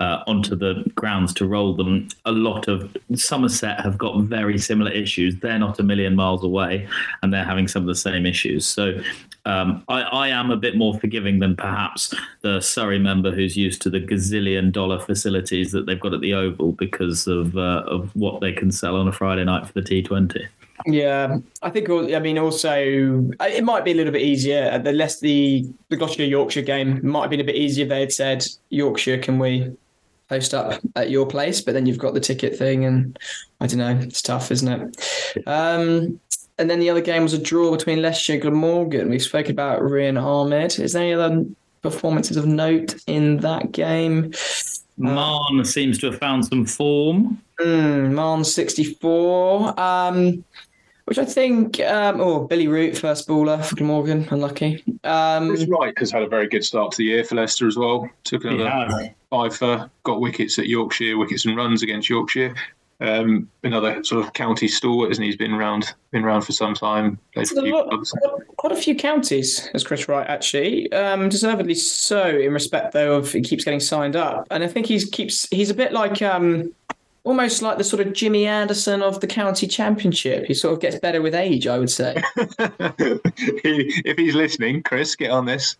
[0.00, 2.08] uh, onto the grounds to roll them.
[2.24, 5.36] A lot of Somerset have got very similar issues.
[5.36, 6.88] They're not a million miles away,
[7.22, 8.66] and they're having some of the same issues.
[8.66, 8.98] So
[9.44, 13.82] um, I, I, am a bit more forgiving than perhaps the Surrey member who's used
[13.82, 18.14] to the gazillion dollar facilities that they've got at the Oval because of uh, of
[18.16, 20.46] what they can sell on a Friday night for the T20.
[20.86, 21.90] Yeah, I think.
[21.90, 22.74] I mean, also
[23.40, 24.78] it might be a little bit easier.
[24.78, 28.12] The less the the Gloucester Yorkshire game might have been a bit easier they had
[28.12, 29.70] said Yorkshire, can we
[30.30, 33.18] post up at your place, but then you've got the ticket thing, and
[33.60, 35.44] I don't know, it's tough, isn't it?
[35.46, 36.20] Um,
[36.56, 39.10] and then the other game was a draw between Leicester and Glamorgan.
[39.10, 40.78] We've spoken about Rehan Ahmed.
[40.78, 41.44] Is there any other
[41.82, 44.32] performances of note in that game?
[44.96, 47.42] Marn uh, seems to have found some form.
[47.58, 49.80] Mm, Marn 64.
[49.80, 50.44] Um,
[51.10, 54.84] which I think, um, oh, Billy Root, first baller for Glamorgan, unlucky.
[55.02, 57.76] Um, Chris Wright has had a very good start to the year for Leicester as
[57.76, 58.08] well.
[58.22, 62.54] Took another five, uh, got wickets at Yorkshire, wickets and runs against Yorkshire.
[63.00, 65.30] Um, another sort of county stalwart, isn't he?
[65.30, 67.18] He's been around, been around for some time.
[67.34, 68.06] A lot,
[68.56, 72.28] quite a few counties, as Chris Wright actually, um, deservedly so.
[72.28, 75.70] In respect though of he keeps getting signed up, and I think he's keeps he's
[75.70, 76.72] a bit like um,
[77.24, 80.46] almost like the sort of Jimmy Anderson of the county championship.
[80.46, 82.22] He sort of gets better with age, I would say.
[82.84, 85.76] if he's listening, Chris, get on this.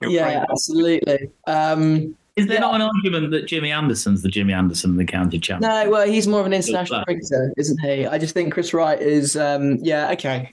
[0.00, 1.30] You're yeah, absolutely.
[1.46, 2.60] Um, Is there Yeah.
[2.60, 5.70] not an argument that Jimmy Anderson's the Jimmy Anderson of the county champion?
[5.70, 7.18] No, well, he's more of an international player.
[7.18, 8.06] cricketer, isn't he?
[8.06, 9.36] I just think Chris Wright is.
[9.36, 10.52] Um, yeah, okay,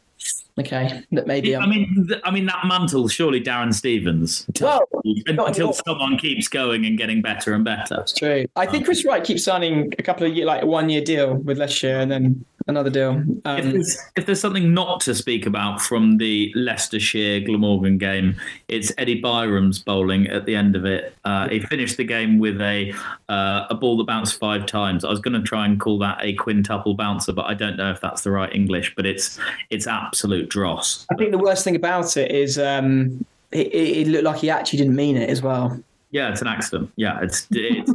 [0.59, 1.55] okay, that maybe.
[1.55, 3.07] I I'm, mean, th- I mean that mantle.
[3.07, 4.45] Surely Darren Stevens.
[4.59, 5.73] well, until anymore.
[5.85, 7.97] someone keeps going and getting better and better.
[7.97, 8.45] That's true.
[8.55, 8.85] I think oh.
[8.85, 11.99] Chris Wright keeps signing a couple of year, like a one year deal with Leicestershire,
[11.99, 13.21] and then another deal.
[13.45, 18.35] If Um, there's, if there's something not to speak about from the Leicestershire Glamorgan game,
[18.67, 21.13] it's Eddie Byrom's bowling at the end of it.
[21.25, 22.93] Uh, he finished the game with a
[23.27, 25.03] uh, a ball that bounced five times.
[25.03, 27.91] I was going to try and call that a quintuple bouncer, but I don't know
[27.91, 28.93] if that's the right English.
[28.95, 31.05] But it's it's absolute dross.
[31.11, 34.77] I think the worst thing about it is um, it, it looked like he actually
[34.77, 35.77] didn't mean it as well.
[36.11, 36.91] Yeah, it's an accident.
[36.95, 37.91] Yeah, it's it's,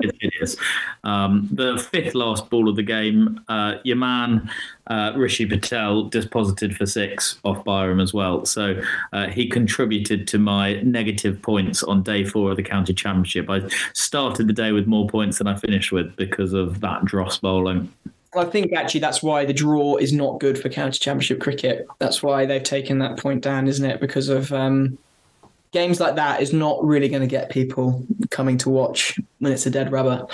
[0.00, 0.56] it's hideous.
[1.04, 4.50] Um, the fifth last ball of the game, uh, your man
[4.86, 8.46] uh, Rishi Patel disposited for six off Byrom as well.
[8.46, 8.80] So
[9.12, 13.50] uh, he contributed to my negative points on day four of the county championship.
[13.50, 17.38] I started the day with more points than I finished with because of that dross
[17.38, 17.92] bowling.
[18.36, 21.86] I think actually that's why the draw is not good for county championship cricket.
[21.98, 24.00] That's why they've taken that point down, isn't it?
[24.00, 24.98] Because of um,
[25.74, 29.66] games like that is not really going to get people coming to watch when it's
[29.66, 30.26] a dead rubber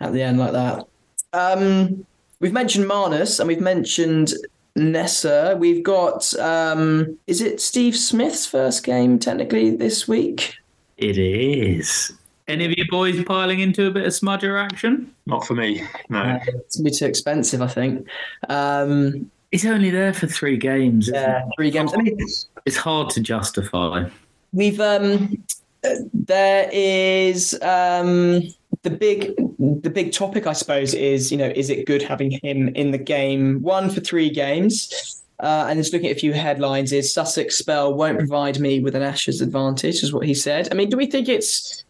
[0.00, 0.84] at the end like that.
[1.32, 2.04] Um,
[2.40, 4.32] we've mentioned Marnus and we've mentioned
[4.76, 5.56] Neser.
[5.58, 10.54] We've got um, is it Steve Smith's first game technically this week?
[10.96, 12.12] It is.
[12.48, 15.14] Any of you boys piling into a bit of smudger action?
[15.26, 15.82] Not for me.
[16.08, 16.18] No.
[16.20, 18.08] Uh, it's gonna be too expensive, I think.
[18.48, 21.08] Um, He's only there for three games.
[21.12, 21.92] yeah, three games.
[21.94, 22.18] I mean,
[22.66, 24.08] It's hard to justify.
[24.52, 25.42] We've um
[25.84, 28.42] uh, there is um
[28.82, 32.68] the big the big topic I suppose is you know is it good having him
[32.68, 36.92] in the game one for three games uh, and just looking at a few headlines
[36.92, 40.74] is Sussex spell won't provide me with an Ashes advantage is what he said I
[40.74, 41.84] mean do we think it's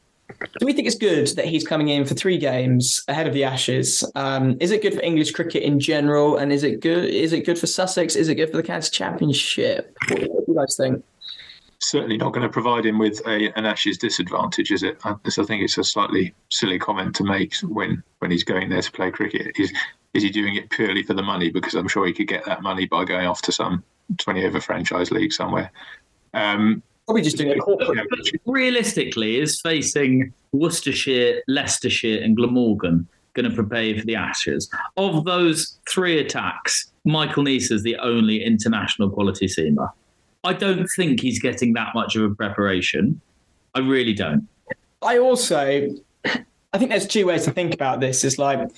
[0.60, 3.44] do we think it's good that he's coming in for three games ahead of the
[3.44, 4.04] Ashes?
[4.14, 7.06] Um, is it good for English cricket in general, and is it good?
[7.06, 8.14] Is it good for Sussex?
[8.14, 9.96] Is it good for the County Championship?
[10.08, 11.02] What do you guys think?
[11.80, 14.98] Certainly not going to provide him with a, an Ashes disadvantage, is it?
[15.04, 18.68] I, so I think it's a slightly silly comment to make when, when he's going
[18.68, 19.52] there to play cricket.
[19.56, 19.72] Is,
[20.14, 21.50] is he doing it purely for the money?
[21.50, 23.84] Because I'm sure he could get that money by going off to some
[24.16, 25.70] 20 over franchise league somewhere.
[26.34, 28.06] Um, Probably just doing a corporate.
[28.44, 34.68] realistically, is facing Worcestershire, Leicestershire, and Glamorgan going to prepare for the Ashes?
[34.96, 39.90] Of those three attacks, Michael Neser is the only international quality seamer.
[40.44, 43.20] I don't think he's getting that much of a preparation.
[43.74, 44.48] I really don't.
[45.03, 45.88] I also,
[46.24, 48.24] I think there's two ways to think about this.
[48.24, 48.70] Is like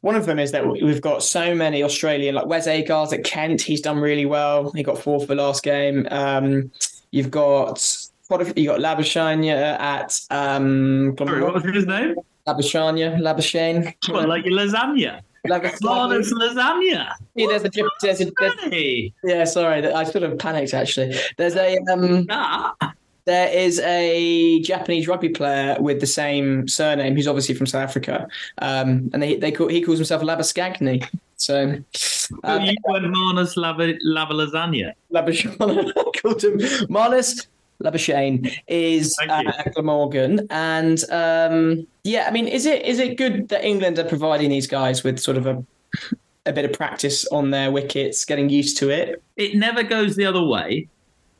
[0.00, 3.62] one of them is that we've got so many Australian, like Wes Agars at Kent.
[3.62, 4.70] He's done really well.
[4.72, 6.06] He got fourth for last game.
[6.10, 6.70] Um,
[7.10, 8.08] you've got
[8.56, 12.16] you got Labashanya at um, Sorry, what was his name?
[12.46, 13.94] Labashanya, Labashane.
[14.12, 15.20] Well, like your lasagna.
[15.46, 17.12] Flawless lasagna.
[17.34, 19.44] Yeah, there's a, there's a there's, yeah.
[19.44, 21.14] Sorry, I sort of panicked actually.
[21.36, 22.26] There's a um,
[23.26, 28.28] there is a Japanese rugby player with the same surname who's obviously from South Africa,
[28.58, 31.06] um, and they, they call, he calls himself Labascagni.
[31.36, 31.82] So
[32.44, 34.92] um, you went Marnus lava, lava lasagna.
[35.12, 35.58] Labashane
[36.22, 37.46] called him Marnus
[37.82, 43.48] Labashane is uh, at Glamorgan, and um, yeah, I mean, is it is it good
[43.48, 45.64] that England are providing these guys with sort of a
[46.46, 49.22] a bit of practice on their wickets, getting used to it?
[49.36, 50.88] It never goes the other way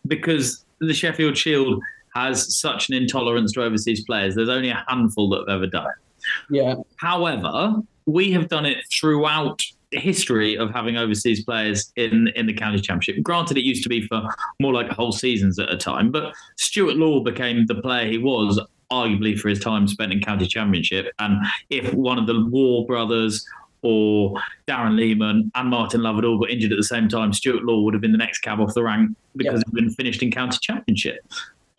[0.06, 1.82] because the Sheffield Shield
[2.14, 4.34] has such an intolerance to overseas players.
[4.34, 5.94] There's only a handful that have ever done it.
[6.50, 9.62] Yeah, However, we have done it throughout
[9.94, 13.22] history of having overseas players in in the county championship.
[13.22, 14.22] Granted, it used to be for
[14.61, 18.61] more like whole seasons at a time, but Stuart Law became the player he was
[18.90, 21.12] arguably for his time spent in county championship.
[21.18, 23.44] And if one of the Waugh brothers
[23.83, 24.35] or
[24.66, 27.83] Darren Lehmann and Martin Love had all got injured at the same time, Stuart Law
[27.83, 30.59] would have been the next cab off the rank because he'd been finished in county
[30.61, 31.18] championship.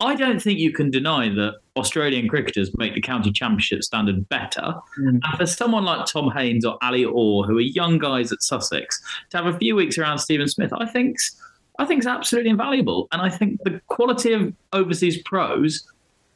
[0.00, 4.74] I don't think you can deny that Australian cricketers make the county championship standard better.
[4.98, 5.20] Mm.
[5.22, 9.02] And for someone like Tom Haines or Ali Orr, who are young guys at Sussex,
[9.30, 11.40] to have a few weeks around Stephen Smith, I think's
[11.78, 13.08] I think is absolutely invaluable.
[13.12, 15.86] And I think the quality of overseas pros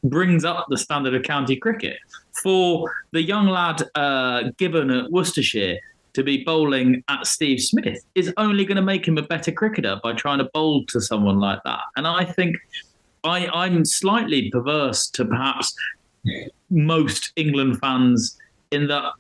[0.05, 1.99] brings up the standard of county cricket.
[2.43, 5.79] For the young lad uh, Gibbon at Worcestershire
[6.13, 10.01] to be bowling at Steve Smith is only going to make him a better cricketer
[10.03, 11.81] by trying to bowl to someone like that.
[11.97, 12.57] And I think
[13.25, 15.75] I, I'm slightly perverse to perhaps
[16.71, 18.39] most England fans
[18.71, 19.13] in that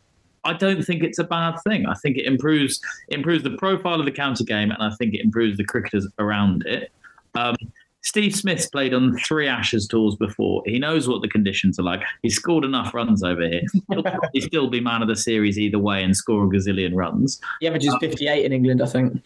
[0.44, 1.86] I don't think it's a bad thing.
[1.86, 5.20] I think it improves improves the profile of the county game, and I think it
[5.20, 6.90] improves the cricketers around it.
[7.34, 7.56] Um,
[8.02, 10.62] Steve Smith's played on three Ashes tours before.
[10.64, 12.00] He knows what the conditions are like.
[12.22, 13.60] He's scored enough runs over here.
[13.90, 17.40] He'll probably still be man of the series either way and score a gazillion runs.
[17.60, 19.22] He averages 58 in England, I think.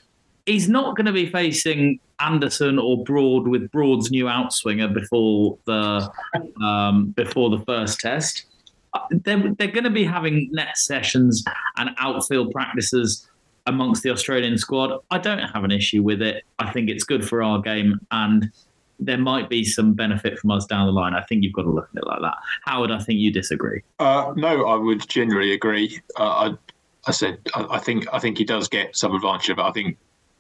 [0.47, 6.11] He's not going to be facing Anderson or Broad with Broad's new outswinger before the
[6.63, 8.45] um, before the first test.
[8.93, 11.45] Uh, They're, they're going to be having net sessions
[11.77, 13.29] and outfield practices
[13.67, 15.01] amongst the Australian squad.
[15.11, 16.45] I don't have an issue with it.
[16.59, 18.53] I think it's good for our game, and
[19.01, 21.15] there might be some benefit from us down the line.
[21.15, 22.37] I think you've got to look at it like that.
[22.67, 23.83] Howard, I think you disagree.
[23.99, 26.01] Uh, no, I would generally agree.
[26.19, 26.55] Uh, I,
[27.07, 29.63] I said I, I think I think he does get some advantage of it.
[29.63, 29.97] I think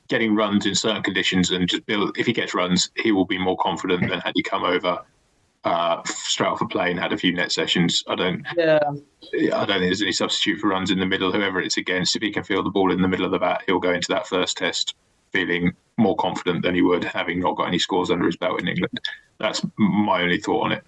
[0.09, 2.17] getting runs in certain conditions and just build.
[2.19, 5.01] If he gets runs, he will be more confident than had he come over
[5.65, 8.05] uh, straight off a play and had a few net sessions.
[8.07, 8.47] I don't.
[8.57, 8.81] Yeah.
[8.83, 11.33] I don't think there's any substitute for runs in the middle.
[11.33, 13.63] Whoever it's against, if he can feel the ball in the middle of the bat,
[13.67, 14.95] he'll go into that first test
[15.33, 18.69] feeling more confident than he would having not got any scores under his belt in
[18.69, 19.01] England.
[19.39, 20.85] That's my only thought on it.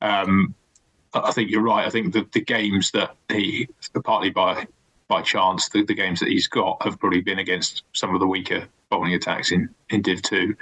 [0.00, 0.54] Um,
[1.12, 1.86] I I think you're right.
[1.86, 3.68] I think the, the games that he,
[4.04, 4.66] partly by
[5.14, 8.26] by chance, the, the games that he's got have probably been against some of the
[8.26, 10.56] weaker bowling attacks in, in Div 2.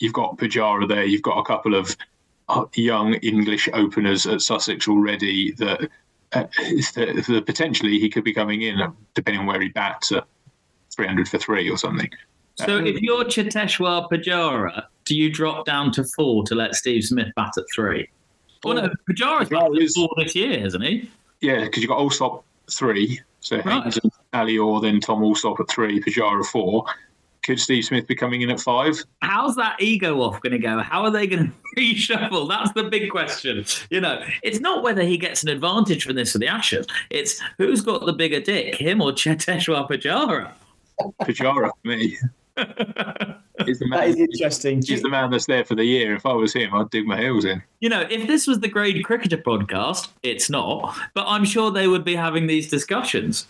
[0.00, 1.04] You've got Pujara there.
[1.04, 1.96] You've got a couple of
[2.48, 5.88] uh, young English openers at Sussex already that,
[6.32, 6.44] uh,
[6.96, 8.80] that, that potentially he could be coming in,
[9.14, 10.24] depending on where he bats, at
[10.96, 12.10] 300 for three or something.
[12.56, 17.28] So if you're Cheteshwar Pujara, do you drop down to four to let Steve Smith
[17.36, 18.08] bat at three?
[18.64, 21.08] Well, no, Pujara's Pujara at is- four this year, hasn't he?
[21.40, 23.82] Yeah, because you've got Alsop three, so Right.
[23.84, 26.84] Haines and Ali Orr, then Tom Alsop at three, Pujara four.
[27.44, 29.00] Could Steve Smith be coming in at five?
[29.22, 30.80] How's that ego off going to go?
[30.80, 32.48] How are they going to reshuffle?
[32.48, 33.64] That's the big question.
[33.88, 36.88] You know, it's not whether he gets an advantage from this for the Ashes.
[37.08, 40.50] It's who's got the bigger dick, him or Cheteshwar Pujara?
[41.22, 42.18] Pujara for me.
[43.66, 44.28] He's the That is man.
[44.30, 44.82] interesting.
[44.82, 46.14] He's the man that's there for the year.
[46.14, 47.62] If I was him, I'd dig my heels in.
[47.80, 51.88] You know, if this was the Grade Cricketer podcast, it's not, but I'm sure they
[51.88, 53.46] would be having these discussions.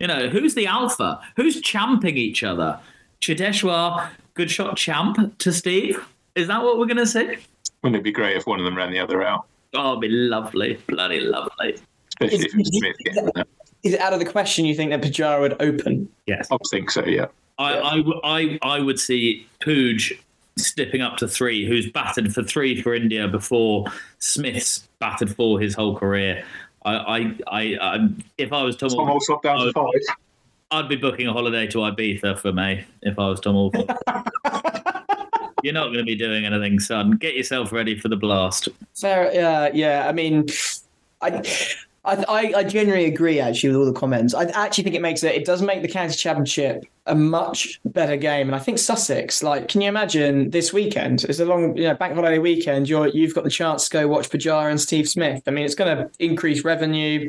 [0.00, 1.20] You know, who's the alpha?
[1.36, 2.78] Who's champing each other?
[3.20, 6.04] Cheteshwar, good shot champ to Steve?
[6.36, 7.38] Is that what we're going to say?
[7.82, 9.46] Wouldn't it be great if one of them ran the other out?
[9.74, 10.78] Oh, it'd be lovely.
[10.86, 11.76] Bloody lovely.
[12.08, 13.48] Especially Is- if it was is- Smith getting that.
[13.84, 16.08] Is it out of the question you think that Pujara would open?
[16.26, 16.48] Yes.
[16.50, 17.26] I think so, yeah.
[17.58, 20.18] I, I, w- I, I would see Pooj
[20.56, 23.86] stepping up to three, who's batted for three for India before
[24.18, 26.44] Smith's batted for his whole career.
[26.84, 27.18] I, I,
[27.48, 29.90] I, I if I was Tom, Tom Alford, Alsop down to five.
[30.70, 33.90] I'd be booking a holiday to Ibiza for May if I was Tom Alford.
[35.62, 37.12] You're not going to be doing anything, son.
[37.12, 38.68] Get yourself ready for the blast.
[38.94, 40.08] Fair, yeah, uh, yeah.
[40.08, 40.46] I mean,
[41.20, 41.42] I,
[42.08, 44.32] I, I, I genuinely agree actually with all the comments.
[44.32, 45.34] I actually think it makes it.
[45.34, 49.42] It does make the county championship a much better game, and I think Sussex.
[49.42, 51.24] Like, can you imagine this weekend?
[51.24, 52.88] It's a long, you know, bank holiday weekend.
[52.88, 55.42] You're you've got the chance to go watch Pujara and Steve Smith.
[55.46, 57.28] I mean, it's going to increase revenue.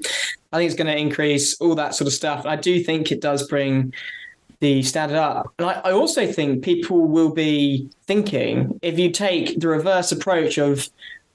[0.53, 2.45] I think it's going to increase all that sort of stuff.
[2.45, 3.93] I do think it does bring
[4.61, 5.53] the standard up.
[5.59, 10.57] And I, I also think people will be thinking if you take the reverse approach
[10.57, 10.89] of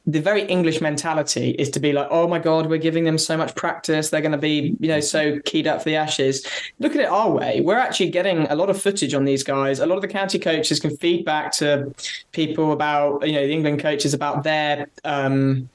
[0.06, 3.38] the very English mentality is to be like, oh my God, we're giving them so
[3.38, 4.10] much practice.
[4.10, 6.46] They're going to be, you know, so keyed up for the Ashes.
[6.78, 7.62] Look at it our way.
[7.62, 9.80] We're actually getting a lot of footage on these guys.
[9.80, 11.94] A lot of the county coaches can feed back to
[12.32, 15.70] people about, you know, the England coaches about their um,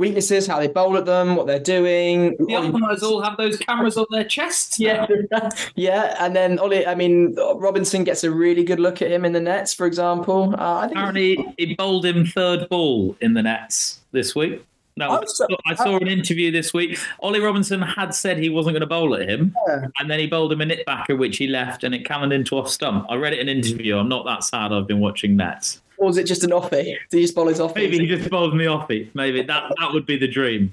[0.00, 2.36] weaknesses, how they bowl at them, what they're doing.
[2.38, 4.80] The umpires all have those cameras on their chests.
[4.80, 5.06] now.
[5.30, 6.86] Yeah, yeah, and then Ollie.
[6.86, 10.54] I mean, Robinson gets a really good look at him in the nets, for example.
[10.58, 14.64] Uh, I think Apparently, he bowled him third ball in the nets this week.
[14.96, 16.98] No, I'm so- I saw an interview this week.
[17.20, 19.86] Ollie Robinson had said he wasn't going to bowl at him, Yeah.
[19.98, 22.56] and then he bowled him a nip backer, which he left, and it cannoned into
[22.58, 23.06] off stump.
[23.08, 23.96] I read it in an interview.
[23.96, 24.72] I'm not that sad.
[24.72, 25.80] I've been watching nets.
[25.98, 26.84] or was it just an offie?
[26.84, 27.74] Did he just bowl his offie?
[27.76, 29.08] Maybe he just bowled me offie.
[29.14, 30.72] Maybe that that would be the dream.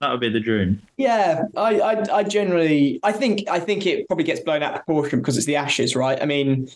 [0.00, 0.80] That would be the dream.
[0.96, 4.84] Yeah, I, I, I generally, I think, I think it probably gets blown out of
[4.86, 6.20] proportion because it's the Ashes, right?
[6.22, 6.68] I mean,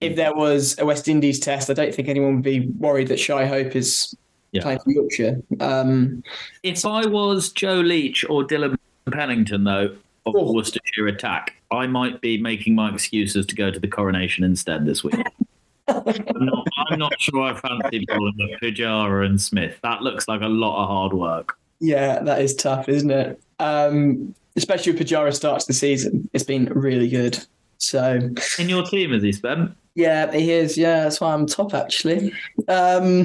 [0.00, 3.18] if there was a West Indies test, I don't think anyone would be worried that
[3.18, 4.14] Shai Hope is
[4.52, 4.62] Yeah.
[4.62, 5.42] playing for Yorkshire.
[5.60, 6.22] Um,
[6.62, 8.76] If I was Joe Leach or Dillon
[9.10, 9.94] Pennington, though,
[10.26, 10.52] of the Oh.
[10.52, 15.04] Worcestershire attack, I might be making my excuses to go to the coronation instead this
[15.04, 15.14] week.
[15.88, 16.04] I'm,
[16.44, 19.78] not, I'm not sure I fancy bowling with Pujara and Smith.
[19.82, 21.56] That looks like a lot of hard work.
[21.80, 23.40] yeah, that is tough, isn't it?
[23.58, 27.38] Um, especially if Pujara starts the season, it's been really good.
[27.78, 28.18] So
[28.58, 29.70] In your team, is he spent?
[29.98, 30.78] Yeah, he is.
[30.78, 32.32] Yeah, that's why I'm top actually.
[32.68, 33.24] Um,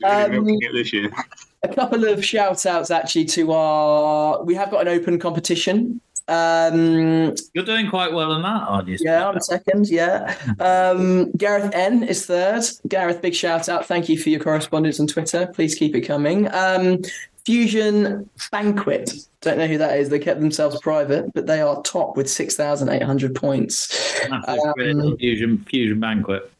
[0.02, 1.10] Um, this year.
[1.62, 7.34] a couple of shout outs actually to our we have got an open competition Um,
[7.52, 8.96] You're doing quite well in that, aren't you?
[9.00, 9.88] yeah, I'm second.
[9.90, 10.34] Yeah.
[10.58, 12.62] Um, Gareth N is third.
[12.88, 13.84] Gareth, big shout out.
[13.86, 15.46] Thank you for your correspondence on Twitter.
[15.54, 16.48] Please keep it coming.
[16.52, 17.02] Um,
[17.44, 19.12] Fusion Banquet.
[19.40, 20.08] Don't know who that is.
[20.08, 23.88] They kept themselves private, but they are top with 6,800 points.
[25.08, 26.50] To Fusion Fusion Banquet.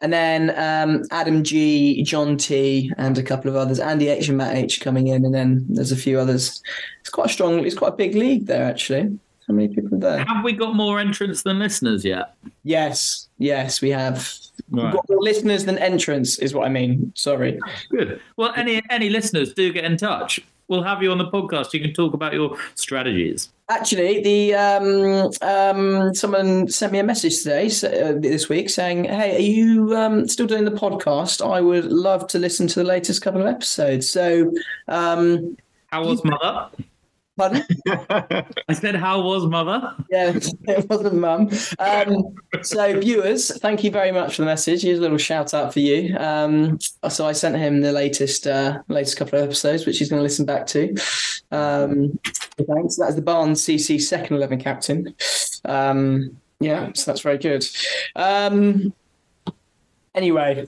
[0.00, 3.78] And then um, Adam G, John T, and a couple of others.
[3.78, 6.60] Andy H and Matt H coming in, and then there's a few others.
[7.00, 7.64] It's quite a strong.
[7.64, 9.16] It's quite a big league there, actually.
[9.48, 10.24] How many people there?
[10.24, 12.34] Have we got more entrants than listeners yet?
[12.62, 14.28] Yes, yes, we have.
[14.70, 17.12] We've got more listeners than entrants, is what I mean.
[17.14, 17.58] Sorry.
[17.90, 18.20] Good.
[18.36, 20.40] Well, any any listeners do get in touch.
[20.68, 21.74] We'll have you on the podcast.
[21.74, 23.50] You can talk about your strategies.
[23.68, 29.36] Actually, the um, um, someone sent me a message today, uh, this week, saying, "Hey,
[29.36, 31.44] are you um, still doing the podcast?
[31.46, 34.52] I would love to listen to the latest couple of episodes." So,
[34.88, 35.56] um,
[35.88, 36.70] How was mother?
[37.42, 37.64] Pardon?
[38.68, 39.94] I said, how was mother?
[40.10, 40.32] Yeah,
[40.68, 41.50] it wasn't mum.
[41.78, 44.82] Um, so, viewers, thank you very much for the message.
[44.82, 46.16] Here's a little shout out for you.
[46.16, 46.78] Um,
[47.08, 50.24] so, I sent him the latest, uh, latest couple of episodes, which he's going to
[50.24, 50.94] listen back to.
[51.50, 52.18] Um,
[52.58, 52.96] thanks.
[52.96, 55.14] That's the Barnes CC second eleven captain.
[55.64, 57.66] Um, yeah, so that's very good.
[58.16, 58.92] Um,
[60.14, 60.66] anyway.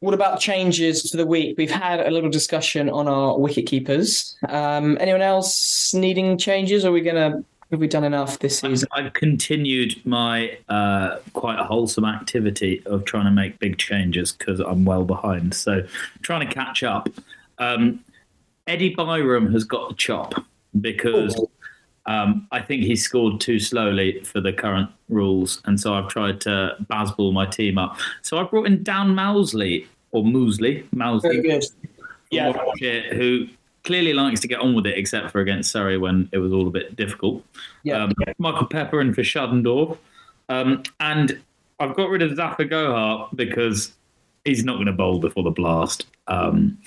[0.00, 1.56] What about changes to the week?
[1.58, 4.36] We've had a little discussion on our wicket keepers.
[4.48, 6.84] Um, anyone else needing changes?
[6.84, 8.88] Or are we gonna have we done enough this season?
[8.92, 14.84] I've continued my uh, quite wholesome activity of trying to make big changes because I'm
[14.84, 15.54] well behind.
[15.54, 15.82] So
[16.22, 17.08] trying to catch up.
[17.58, 18.00] Um,
[18.66, 20.34] Eddie Byrom has got the chop
[20.80, 21.38] because
[22.08, 26.40] um, I think he scored too slowly for the current rules, and so I've tried
[26.42, 27.98] to Bazball my team up.
[28.22, 31.70] So I brought in Dan Mousley or Moosley, Mousley,
[32.30, 32.52] Yeah.
[33.12, 33.46] Who
[33.84, 36.66] clearly likes to get on with it, except for against Surrey when it was all
[36.66, 37.44] a bit difficult.
[37.82, 38.04] Yeah.
[38.04, 39.98] Um, Michael Pepper in for Schadendorf.
[40.48, 41.38] Um, and
[41.78, 43.92] I've got rid of Zafar Gohar because
[44.48, 46.06] he's not going to bowl before the blast.
[46.26, 46.78] Um,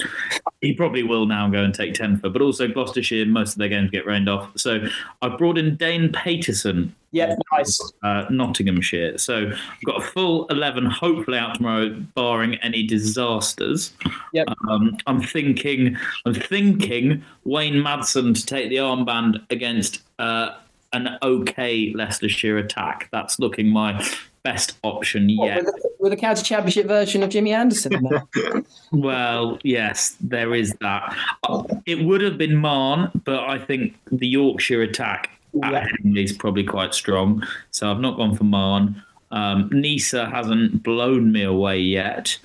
[0.61, 3.69] he probably will now go and take 10 for, but also Gloucestershire, most of their
[3.69, 4.49] games get rained off.
[4.57, 4.85] So
[5.21, 7.79] I brought in Dane Paterson Yeah, nice.
[8.03, 9.17] uh, Nottinghamshire.
[9.17, 13.93] So I've got a full 11, hopefully out tomorrow, barring any disasters.
[14.33, 14.47] Yep.
[14.69, 20.57] Um, I'm thinking, I'm thinking Wayne Madsen to take the armband against uh,
[20.93, 23.09] an okay Leicestershire attack.
[23.11, 24.05] That's looking my
[24.43, 25.57] best option What, yet.
[25.57, 28.07] with, the, with the county championship version of Jimmy Anderson.
[28.91, 31.15] Well, yes, there is that.
[31.43, 35.85] Uh, It would have been Marn, but I think the Yorkshire attack Yeah.
[36.03, 37.43] Henley is probably quite strong.
[37.71, 39.01] So I've not gone for Marn.
[39.31, 42.37] Um, Neser hasn't blown me away yet.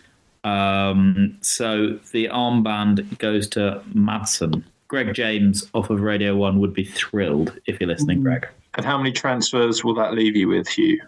[0.45, 4.63] Um, so the armband goes to Madsen.
[4.87, 8.47] Greg James off of Radio 1 would be thrilled if you're listening, Greg.
[8.75, 11.01] and how many transfers will that leave you with, Hugh?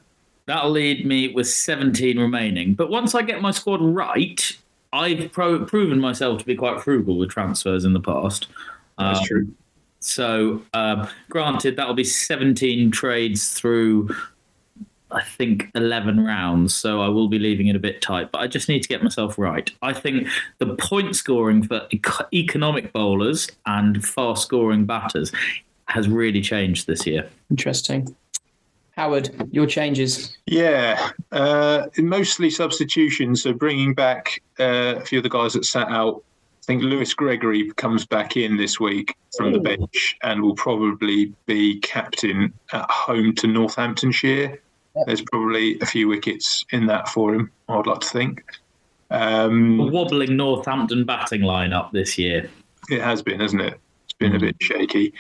[0.49, 2.73] That'll lead me with 17 remaining.
[2.73, 4.51] But once I get my squad right,
[4.95, 8.47] I've pro- proven myself to be quite frugal with transfers in the past.
[8.99, 9.55] That's Um, true.
[10.01, 14.09] So, um, granted, that'll be 17 trades through,
[15.11, 16.75] I think, 11 rounds.
[16.75, 19.03] So I will be leaving it a bit tight, but I just need to get
[19.03, 19.71] myself right.
[19.83, 20.29] I think
[20.61, 25.31] the point scoring for eco- economic bowlers and fast scoring batters
[25.89, 27.29] has really changed this year.
[27.51, 28.15] Interesting.
[28.99, 30.37] Howard, your changes.
[30.47, 33.45] Yeah, uh, mostly substitutions.
[33.45, 36.25] So bringing back uh, a few of the guys that sat out.
[36.61, 41.33] I think Lewis Gregory comes back in this week from the bench and will probably
[41.47, 44.61] be captain at home to Northamptonshire.
[45.07, 47.53] There's probably a few wickets in that for him.
[47.69, 48.43] I would like to think.
[49.11, 52.51] A Um, wobbling Northampton batting lineup this year.
[52.91, 53.81] it has been, hasn't it?
[54.05, 55.15] It's been a bit shaky.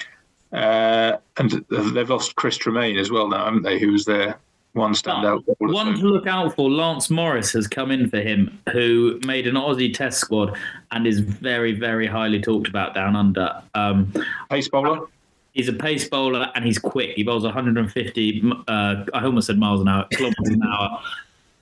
[0.53, 3.79] Uh, and they've lost Chris Tremain as well now, haven't they?
[3.79, 4.39] Who was their
[4.79, 5.45] one standout.
[5.45, 5.73] bowler.
[5.73, 9.55] One to look out for, Lance Morris has come in for him, who made an
[9.55, 10.57] Aussie Test squad
[10.91, 13.63] and is very, very highly talked about down under.
[13.75, 14.13] Um,
[14.51, 15.07] Pace bowler.
[15.53, 17.17] he's a pace bowler and he's quick.
[17.17, 21.01] He bowls 150, uh, I almost said miles an hour, kilometers an hour.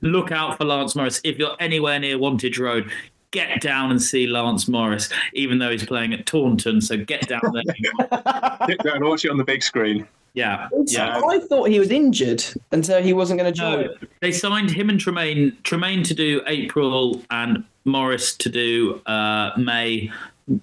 [0.03, 1.21] Look out for Lance Morris.
[1.25, 2.91] If you're anywhere near Wantage Road,
[3.37, 6.81] get down and see Lance Morris, even though he's playing at Taunton.
[6.81, 7.63] So get down there.
[8.67, 10.09] Sit down and watch it on the big screen.
[10.33, 11.21] yeah, yeah.
[11.25, 13.87] I thought he was injured and so he wasn't going to join.
[13.87, 15.55] No, they signed him and Tremain.
[15.63, 20.11] Tremain to do April and Morris to do uh, May.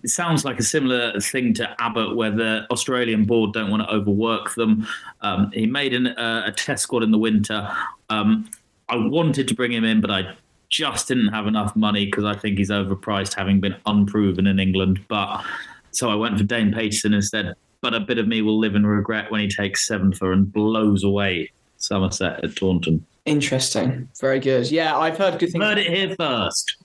[0.04, 3.90] It sounds like a similar thing to Abbott, where the Australian board don't want to
[3.90, 4.88] overwork them.
[5.22, 7.70] Um, he made an, uh, a test squad in the winter.
[8.10, 8.50] Um,
[8.90, 10.36] I wanted to bring him in, but I
[10.74, 15.00] just didn't have enough money because I think he's overpriced, having been unproven in England.
[15.08, 15.44] But
[15.92, 17.54] so I went for Dane Paterson instead.
[17.82, 20.52] but a bit of me will live in regret when he takes seven for and
[20.52, 23.06] blows away Somerset at Taunton.
[23.26, 24.08] Interesting.
[24.20, 24.72] Very good.
[24.72, 25.64] Yeah, I've heard good things.
[25.64, 26.76] Heard it here first.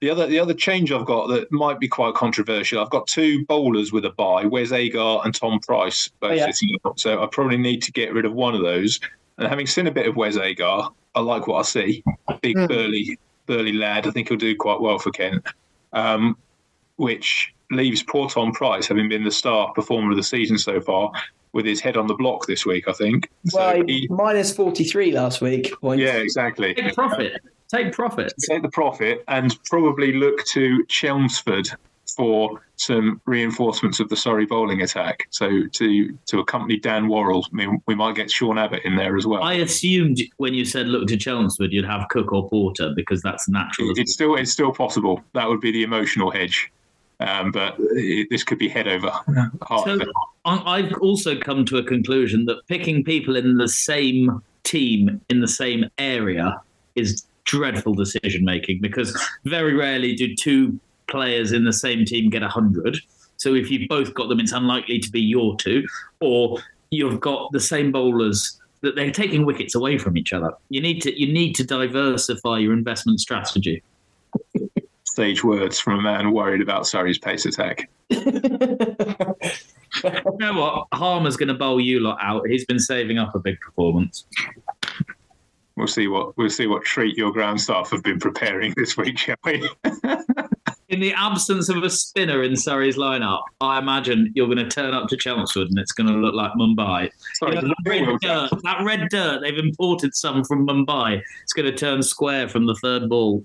[0.00, 2.80] The other the other change I've got that might be quite controversial.
[2.80, 6.50] I've got two bowlers with a buy, Wes Agar and Tom Price, both Oh, yeah.
[6.50, 7.00] sitting up.
[7.00, 9.00] So I probably need to get rid of one of those.
[9.38, 10.88] And having seen a bit of Wes Agar,
[11.18, 12.04] I like what I see.
[12.42, 12.68] Big Mm.
[12.68, 14.06] burly burly lad.
[14.06, 15.44] I think he'll do quite well for Kent.
[15.92, 16.36] Um,
[16.96, 21.10] which leaves poor Tom Price having been the star performer of the season so far,
[21.52, 22.86] with his head on the block this week.
[22.88, 23.28] I think.
[23.46, 25.72] So Well, he- minus 43 last week.
[25.80, 26.02] Points.
[26.02, 26.74] yeah, exactly.
[26.74, 27.40] Take profit.
[27.68, 28.32] Take profit.
[28.48, 31.68] take the profit and probably look to Chelmsford
[32.16, 35.26] for some reinforcements of the Surrey bowling attack.
[35.30, 39.16] So to to accompany Dan Worrall, I mean, we might get Sean Abbott in there
[39.16, 39.42] as well.
[39.42, 43.48] I assumed when you said look to Chelmsford, you'd have Cook or Porter because that's
[43.48, 43.92] natural.
[43.96, 45.22] it's still it's still possible.
[45.34, 46.70] That would be the emotional hedge.
[47.20, 49.10] Um, but it, this could be head over
[49.62, 49.84] heart.
[49.86, 49.98] So
[50.44, 55.48] I've also come to a conclusion that picking people in the same team in the
[55.48, 56.60] same area
[56.94, 60.78] is dreadful decision making because very rarely do two
[61.08, 62.98] players in the same team get 100.
[63.36, 65.86] So if you've both got them, it's unlikely to be your two,
[66.20, 66.58] or
[66.90, 70.52] you've got the same bowlers that they're taking wickets away from each other.
[70.68, 73.82] You need to you need to diversify your investment strategy.
[75.04, 77.88] Sage words from a man worried about Surrey's pace attack.
[80.04, 80.86] You know what?
[80.92, 82.46] Harmer's going to bowl you lot out.
[82.46, 84.26] He's been saving up a big performance.
[85.76, 89.18] We'll see what we'll see what treat your ground staff have been preparing this week,
[89.18, 89.68] shall we?
[90.88, 94.94] In the absence of a spinner in Surrey's lineup, I imagine you're going to turn
[94.94, 97.10] up to Chelmsford and it's going to look like Mumbai.
[97.34, 101.20] Sorry, You know, that, red dirt, that red dirt, they've imported some from Mumbai.
[101.42, 103.44] It's going to turn square from the third ball.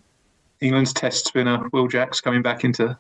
[0.62, 2.98] England's test spinner Will Jacks coming back into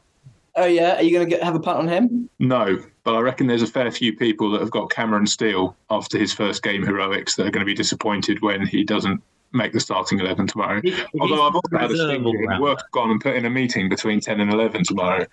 [0.55, 0.97] Oh, yeah.
[0.97, 2.29] Are you going to have a punt on him?
[2.39, 6.17] No, but I reckon there's a fair few people that have got Cameron Steel after
[6.19, 9.21] his first game heroics that are going to be disappointed when he doesn't
[9.53, 10.81] make the starting 11 tomorrow.
[10.83, 12.63] He- Although I've also had a reserve thing all at round.
[12.63, 15.25] work gone and put in a meeting between 10 and 11 tomorrow.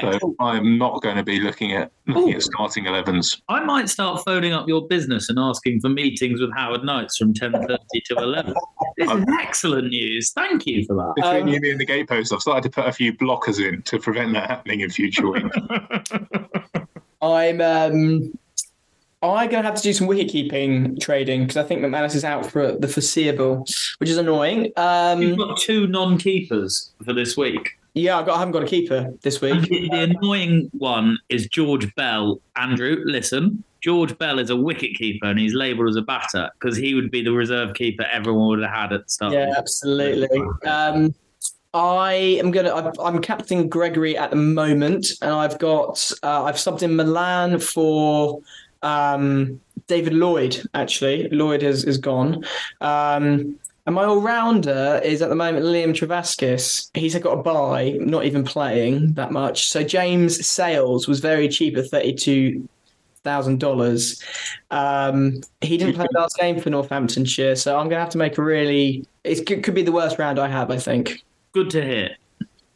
[0.00, 2.36] So I am not going to be looking at looking Ooh.
[2.36, 3.42] at starting 11s.
[3.50, 7.34] I might start phoning up your business and asking for meetings with Howard Knights from
[7.34, 8.54] 10.30 to 11.
[8.96, 10.32] This is excellent news.
[10.32, 11.12] Thank you for that.
[11.16, 13.98] Between Um, you and the gatepost, I've started to put a few blockers in to
[13.98, 15.58] prevent that happening in future weeks.
[17.20, 18.32] I'm um,
[19.22, 22.24] I'm going to have to do some wicket keeping trading because I think McManus is
[22.24, 23.64] out for the foreseeable,
[23.98, 24.64] which is annoying.
[24.66, 27.78] You've Um, got two non-keepers for this week.
[27.94, 29.62] yeah, I've got, I haven't got a keeper this week.
[29.62, 32.40] the, the annoying one is George Bell.
[32.56, 33.62] Andrew, listen.
[33.80, 37.10] George Bell is a wicket keeper and he's labelled as a batter because he would
[37.10, 39.32] be the reserve keeper everyone would have had at the start.
[39.32, 40.40] Yeah, absolutely.
[40.66, 41.14] Um,
[41.74, 42.72] I am gonna.
[42.74, 46.12] I'm, I'm captaining Gregory at the moment, and I've got.
[46.22, 48.40] Uh, I've subbed in Milan for
[48.82, 50.62] um, David Lloyd.
[50.74, 52.44] Actually, Lloyd has is gone.
[52.80, 56.88] Um, and my all-rounder is at the moment Liam Trevaskis.
[56.94, 59.68] He's got a buy, not even playing that much.
[59.68, 62.68] So James Sales was very cheap at thirty-two
[63.24, 64.22] thousand dollars.
[64.70, 68.42] Um, he didn't play last game for Northamptonshire, so I'm gonna have to make a
[68.42, 69.04] really.
[69.24, 71.24] It could be the worst round I have, I think.
[71.52, 72.16] Good to hear.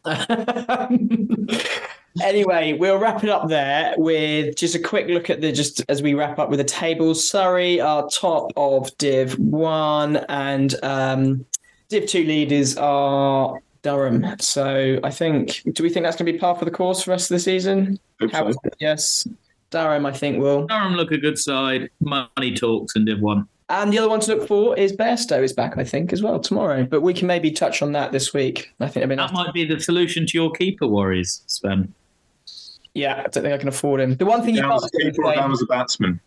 [2.22, 6.02] anyway, we'll wrap it up there with just a quick look at the just as
[6.02, 7.28] we wrap up with the tables.
[7.28, 11.44] Surrey are top of Div One, and um,
[11.88, 14.24] Div Two leaders are Durham.
[14.40, 15.62] So I think.
[15.72, 17.36] Do we think that's going to be par for the course for the rest of
[17.36, 17.98] the season?
[18.20, 18.58] Hope How- so.
[18.80, 19.26] yes,
[19.70, 20.06] Durham.
[20.06, 20.66] I think will.
[20.66, 21.90] Durham look a good side.
[22.00, 23.46] Money talks in Div 1.
[23.68, 26.38] And the other one to look for is Bairstow is back, I think, as well
[26.38, 26.84] tomorrow.
[26.84, 28.72] But we can maybe touch on that this week.
[28.78, 29.28] I think it'd nice.
[29.30, 31.92] That might be the solution to your keeper worries, Sven.
[32.96, 34.16] Yeah, I don't think I can afford him.
[34.16, 35.66] The one thing you can't do a in the keeper or down game, as a
[35.66, 36.20] batsman.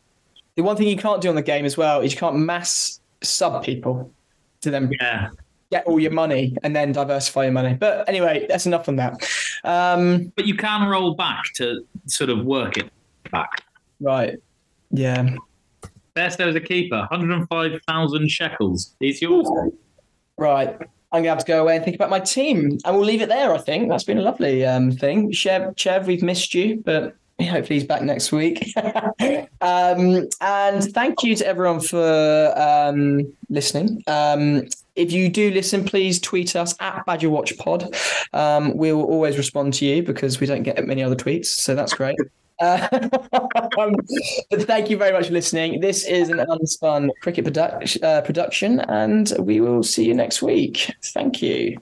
[0.55, 2.99] the one thing you can't do on the game as well is you can't mass
[3.23, 4.11] sub people
[4.61, 5.29] to then Yeah.
[5.71, 7.73] get all your money and then diversify your money.
[7.73, 9.13] But anyway, that's enough on that.
[9.63, 12.89] Um, But you can roll back to sort of work it
[13.31, 13.63] back.
[13.99, 14.37] right.
[14.91, 15.35] Yeah.
[16.13, 18.95] Best as a keeper, 105,000 shekels.
[18.99, 19.47] He's yours.
[20.37, 20.77] Right.
[21.11, 23.29] I'm gonna have to go away and think about my team, and we'll leave it
[23.29, 23.53] there.
[23.53, 25.31] I think that's been a lovely um, thing.
[25.31, 28.73] Chev, Chev, we've missed you, but hopefully he's back next week.
[29.61, 34.03] um, and thank you to everyone for um, listening.
[34.07, 37.95] Um, if you do listen, please tweet us at Badger Watch Pod.
[38.33, 41.73] Um, we will always respond to you because we don't get many other tweets, so
[41.73, 42.17] that's great.
[42.59, 42.87] Uh,
[43.77, 43.95] um,
[44.49, 45.79] but thank you very much for listening.
[45.79, 50.93] This is an unspun cricket uh, production, and we will see you next week.
[51.13, 51.79] Thank you.